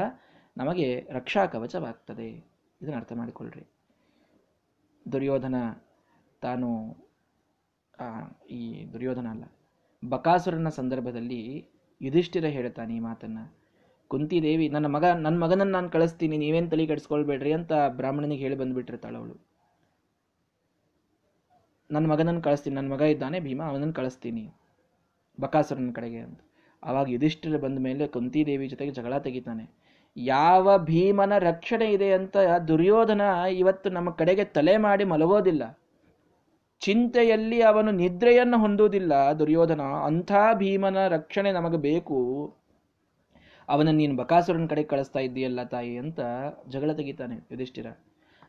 ನಮಗೆ 0.57 1.07
ರಕ್ಷಾ 1.09 1.45
ಕವಚವಾಗ್ತದೆ. 1.45 2.29
ಇದನ್ನು 2.81 2.97
ಅರ್ಥ 2.97 3.13
ಮಾಡಿಕೊಳ್ಳ್ರಿ 3.13 3.72
ದುರ್ಯೋಧನ 5.05 5.55
ತಾನು 6.41 6.69
ಈ 8.57 8.61
ದುರ್ಯೋಧನ 8.93 9.27
ಅಲ್ಲ, 9.33 9.45
ಬಕಾಸುರನ 10.03 10.69
ಸಂದರ್ಭದಲ್ಲಿ 10.77 11.41
ಯುಧಿಷ್ಠಿರ 12.01 12.47
ಹೇಳ್ತಾನೆ 12.55 12.93
ಈ 12.99 13.01
ಮಾತನ್ನು. 13.09 13.43
ಕುಂತಿದೇವಿ 14.11 14.65
ನನ್ನ 14.73 14.87
ಮಗ 14.95 15.05
ನನ್ನ 15.25 15.37
ಮಗನನ್ನು 15.43 15.73
ನಾನು 15.77 15.89
ಕಳಿಸ್ತೀನಿ, 15.95 16.35
ನೀವೇನು 16.43 16.69
ತಲೆ 16.73 16.85
ಕೆಡಿಸ್ಕೊಳ್ಬೇಡ್ರಿ 16.91 17.51
ಅಂತ 17.59 17.73
ಬ್ರಾಹ್ಮಣನಿಗೆ 17.99 18.41
ಹೇಳಿ 18.45 18.57
ಬಂದುಬಿಟ್ಟಿರ್ತಾಳೆ 18.61 19.17
ಅವಳು. 19.21 19.35
ನನ್ನ 21.89 22.05
ಮಗನನ್ನು 22.13 22.41
ಕಳಿಸ್ತೀನಿ 22.47 22.75
ನನ್ನ 22.79 22.89
ಮಗ 22.95 23.07
ಇದ್ದಾನೆ, 23.13 23.37
ಭೀಮ, 23.45 23.61
ಅವನನ್ನು 23.71 23.95
ಕಳಿಸ್ತೀನಿ, 23.99 24.43
ಬಕಾಸುರನ 25.37 25.91
ಕಡೆಗೆ 25.97 26.21
ಅಂತ. 26.27 26.39
ಆವಾಗ 26.83 27.05
ಯುಧಿಷ್ಠಿರ 27.15 27.57
ಬಂದ 27.65 27.79
ಮೇಲೆ 27.87 28.05
ಕುಂತಿದೇವಿ 28.15 28.65
ಜೊತೆಗೆ 28.73 28.93
ಜಗಳ 28.97 29.17
ತೆಗಿತಾನೆ. 29.27 29.65
ಯಾವ 30.17 30.77
ಭೀಮನ 30.77 31.33
ರಕ್ಷಣೆ 31.37 31.87
ಇದೆ 31.91 32.09
ಅಂತ 32.13 32.37
ದುರ್ಯೋಧನ 32.67 33.21
ಇವತ್ತು 33.57 33.89
ನಮ್ಮ 33.89 34.09
ಕಡೆಗೆ 34.09 34.43
ತಲೆ 34.57 34.77
ಮಾಡಿ 34.77 35.03
ಮಲಗೋದಿಲ್ಲ. 35.03 35.63
ಚಿಂತೆಯಲ್ಲಿ 36.81 37.61
ಅವನು 37.61 37.91
ನಿದ್ರೆಯನ್ನು 37.91 38.57
ಹೊಂದುವುದಿಲ್ಲ. 38.57 39.13
ದುರ್ಯೋಧನ, 39.39 39.81
ಅಂಥ 39.81 40.31
ಭೀಮನ 40.53 41.07
ರಕ್ಷಣೆ 41.07 41.51
ನಮಗೆ 41.51 41.77
ಬೇಕು. 41.77 42.19
ಅವನ 43.69 43.89
ನೀನು 43.89 44.15
ಬಕಾಸುರನ 44.15 44.65
ಕಡೆ 44.65 44.83
ಕಳಿಸ್ತಾ 44.83 45.19
ಇದ್ದೀಯಲ್ಲ 45.19 45.63
ತಾಯಿ 45.63 45.97
ಅಂತ 45.97 46.19
ಜಗಳ 46.69 46.91
ತೆಗಿತಾನೆ 46.93 47.35
ಯುಧಿಷ್ಠಿರ. 47.51 47.87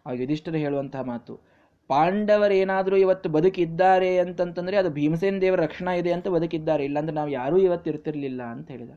ಆ 0.07 0.13
ಯುಧಿಷ್ಠಿರ 0.13 0.57
ಹೇಳುವಂತಹ 0.57 1.03
ಮಾತು, 1.03 1.35
ಪಾಂಡವರೇನಾದರೂ 1.91 2.97
ಇವತ್ತು 2.97 3.29
ಬದುಕಿದ್ದಾರೆ 3.29 4.19
ಅಂತಂತಂದ್ರೆ 4.19 4.77
ಅದು 4.77 4.91
ಭೀಮಸೇನ 4.91 5.39
ದೇವರ 5.41 5.61
ರಕ್ಷಣಾ 5.61 5.93
ಇದೆ 5.93 6.13
ಅಂತ 6.13 6.29
ಬದುಕಿದ್ದಾರೆ. 6.29 6.85
ಇಲ್ಲಾಂದ್ರೆ 6.85 7.17
ನಾವು 7.17 7.31
ಯಾರೂ 7.31 7.57
ಇವತ್ತು 7.59 7.91
ಇರ್ತಿರಲಿಲ್ಲ 7.91 8.43
ಅಂತ 8.43 8.71
ಹೇಳಿದ. 8.71 8.95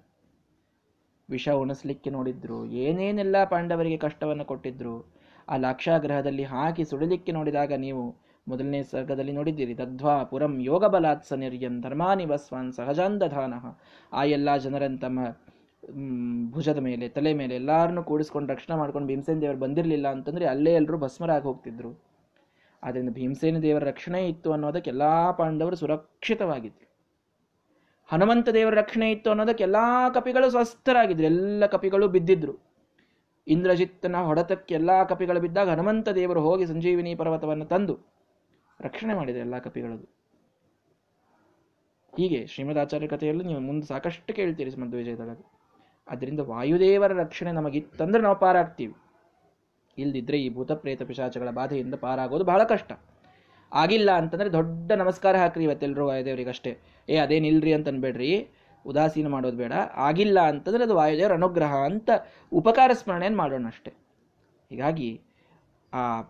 ವಿಷ 1.29 1.49
ಉಣಿಸ್ಲಿಕ್ಕೆ 1.49 2.09
ನೋಡಿದ್ರು. 2.09 2.65
ಏನೇನೆಲ್ಲ 2.65 3.43
ಪಾಂಡವರಿಗೆ 3.43 3.97
ಕಷ್ಟವನ್ನು 3.97 4.45
ಕೊಟ್ಟಿದ್ರು. 4.45 5.05
ಆ 5.49 5.57
ಲಾಕ್ಷಾಗ್ರಹದಲ್ಲಿ 5.57 6.43
ಹಾಕಿ 6.43 6.83
ಸುಡಲಿಕ್ಕೆ 6.83 7.31
ನೋಡಿದಾಗ 7.31 7.73
ನೀವು 7.73 8.03
ಮೊದಲನೇ 8.47 8.83
ಸರ್ಗದಲ್ಲಿ 8.83 9.31
ನೋಡಿದ್ದೀರಿ. 9.31 9.75
ತದ್ವಾ 9.75 10.23
ಪುರಂ 10.23 10.59
ಯೋಗ 10.59 10.85
ಬಲಾತ್ಸ 10.85 11.33
ನಿರ್ಯಂ 11.33 11.81
ಧರ್ಮಾನಿವಸ್ವಾನ್ 11.81 12.73
ಸಹಜಾಂಧಧಾನ. 12.73 13.53
ಆ 14.13 14.23
ಎಲ್ಲ 14.23 14.57
ಜನರನ್ನು 14.57 14.97
ತಮ್ಮ 14.97 15.19
ಭುಜದ 16.51 16.77
ಮೇಲೆ, 16.77 17.09
ತಲೆ 17.09 17.33
ಮೇಲೆ 17.33 17.55
ಎಲ್ಲರನ್ನು 17.55 18.03
ಕೂಡಿಸ್ಕೊಂಡು 18.03 18.53
ರಕ್ಷಣೆ 18.53 18.77
ಮಾಡ್ಕೊಂಡು 18.77 19.07
ಭೀಮಸೇನ 19.07 19.41
ದೇವರು 19.41 19.57
ಬಂದಿರಲಿಲ್ಲ 19.57 20.07
ಅಂತಂದರೆ 20.07 20.45
ಅಲ್ಲೇ 20.45 20.73
ಎಲ್ಲರೂ 20.73 20.97
ಭಸ್ಮರಾಗಿ 20.97 21.43
ಹೋಗ್ತಿದ್ರು. 21.43 22.07
ಆದ್ದರಿಂದ 22.83 23.09
ಭೀಮಸೇನ 23.09 23.59
ದೇವರ 23.59 23.83
ರಕ್ಷಣೆ 23.83 24.27
ಇತ್ತು 24.27 24.51
ಅನ್ನೋದಕ್ಕೆ 24.51 24.89
ಎಲ್ಲ 24.89 25.31
ಪಾಂಡವರು 25.31 25.75
ಸುರಕ್ಷಿತವಾಗಿದ್ರು. 25.75 26.86
ಹನುಮಂತ 28.07 28.49
ದೇವರ 28.49 28.73
ರಕ್ಷಣೆ 28.73 29.11
ಇತ್ತು 29.11 29.29
ಅನ್ನೋದಕ್ಕೆ 29.29 29.63
ಎಲ್ಲ 29.63 29.75
ಕಪಿಗಳು 30.13 30.49
ಸ್ವಸ್ಥರಾಗಿದ್ರು. 30.49 31.25
ಎಲ್ಲ 31.25 31.65
ಕಪಿಗಳು 31.65 32.07
ಬಿದ್ದಿದ್ರು. 32.07 32.53
ಇಂದ್ರಜಿತ್ತನ 33.47 34.15
ಹೊಡೆತಕ್ಕೆ 34.15 34.73
ಎಲ್ಲ 34.73 35.03
ಕಪಿಗಳು 35.03 35.39
ಬಿದ್ದಾಗ 35.39 35.69
ಹನುಮಂತ 35.69 36.09
ದೇವರು 36.09 36.41
ಹೋಗಿ 36.41 36.65
ಸಂಜೀವಿನಿ 36.65 37.15
ಪರ್ವತವನ್ನು 37.15 37.65
ತಂದು 37.65 37.99
ರಕ್ಷಣೆ 38.81 39.13
ಮಾಡಿದೆ 39.13 39.39
ಎಲ್ಲ 39.39 39.59
ಕಪಿಗಳದು. 39.59 40.17
ಹೀಗೆ 42.17 42.47
ಶ್ರೀಮದ್ 42.47 42.77
ಆಚಾರ್ಯ 42.77 43.07
ಕಥೆಯಲ್ಲಿ 43.07 43.43
ನೀವು 43.43 43.59
ಮುಂದೆ 43.59 43.87
ಸಾಕಷ್ಟು 43.87 44.33
ಕೇಳ್ತೀರಿ 44.33 44.75
ಮಧ್ವವಿಜಯದೊಳಗೆ 44.75 45.45
ಅದರಿಂದ 46.09 46.39
ವಾಯುದೇವರ 46.39 47.13
ರಕ್ಷಣೆ 47.13 47.51
ನಮಗಿತ್ತಂದ್ರೆ 47.51 48.23
ನಾವು 48.23 48.39
ಪಾರಾಗ್ತೀವಿ. 48.39 48.93
ಇಲ್ದಿದ್ರೆ 49.97 50.41
ಈ 50.41 50.49
ಭೂತ 50.49 50.71
ಪ್ರೇತ 50.71 51.03
ಪಿಶಾಚಗಳ 51.03 51.49
ಬಾಧೆಯಿಂದ 51.49 51.93
ಪಾರಾಗೋದು 51.93 52.43
ಬಹಳ 52.43 52.63
ಕಷ್ಟ. 52.63 52.91
ಆಗಿಲ್ಲ 53.73 54.11
ಅಂತಂದ್ರೆ 54.11 54.53
ದೊಡ್ಡ 54.53 54.91
ನಮಸ್ಕಾರ 54.91 55.37
ಹಾಕ್ರಿ 55.37 55.63
ಇವತ್ತೆಲ್ಲರೂ 55.63 56.07
ವಾಯುದೇವರಿಗಷ್ಟೇ. 56.07 56.77
ಏ, 57.09 57.17
ಅದೇನಿಲ್ರಿ 57.17 57.73
ಅಂತ 57.73 57.87
ಅನ್ಬೇಡ್ರಿ 57.87 58.49
ಉದಾಸೀನ 58.85 59.27
ಮಾಡೋದು 59.27 59.57
ಬೇಡ. 59.57 59.73
ಆಗಿಲ್ಲ 59.95 60.39
ಅಂತಂದ್ರೆ 60.39 60.83
ಅದು 60.83 60.95
ವಾಯುದೇವರ 60.95 61.33
ಅನುಗ್ರಹ 61.33 61.73
ಅಂತ 61.73 62.09
ಉಪಕಾರ 62.53 62.91
ಸ್ಮರಣೆಯನ್ನು 62.93 63.37
ಮಾಡೋಣ 63.37 63.67
ಅಷ್ಟೆ. 63.67 63.93
ಹೀಗಾಗಿ 64.69 65.21
ಆ 65.93 66.21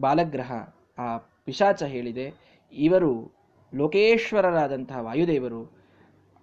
ಬಾಲಗ್ರಹ, 0.00 0.52
ಆ 0.98 1.18
ಪಿಶಾಚ 1.18 1.82
ಹೇಳಿದೆ, 1.82 2.34
ಇವರು 2.72 3.32
ಲೋಕೇಶ್ವರರಾದಂತಹ 3.74 4.98
ವಾಯುದೇವರು 5.00 5.72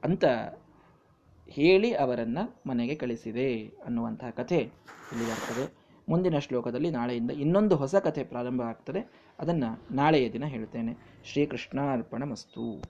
ಅಂತ 0.03 0.25
ಹೇಳಿ 1.49 1.93
ಅವರನ್ನು 1.93 2.69
ಮನೆಗೆ 2.69 2.95
ಕಳಿಸಿದೆ 2.95 3.67
ಅನ್ನುವಂತಹ 3.85 4.29
ಕಥೆ 4.29 4.57
ಇಲ್ಲಿ 5.11 5.25
ಬರ್ತದೆ. 5.25 5.85
ಮುಂದಿನ 6.09 6.37
ಶ್ಲೋಕದಲ್ಲಿ 6.37 6.91
ನಾಳೆಯಿಂದ 6.91 7.31
ಇನ್ನೊಂದು 7.31 7.75
ಹೊಸ 7.75 7.95
ಕಥೆ 7.95 8.23
ಪ್ರಾರಂಭ 8.23 8.61
ಆಗ್ತದೆ. 8.61 9.24
ಅದನ್ನು 9.39 9.95
ನಾಳೆಯ 9.95 10.31
ದಿನ 10.31 10.45
ಹೇಳ್ತೇನೆ. 10.45 10.93
ಶ್ರೀಕೃಷ್ಣಾರ್ಪಣ 11.25 12.23
ಮಸ್ತು 12.23 12.81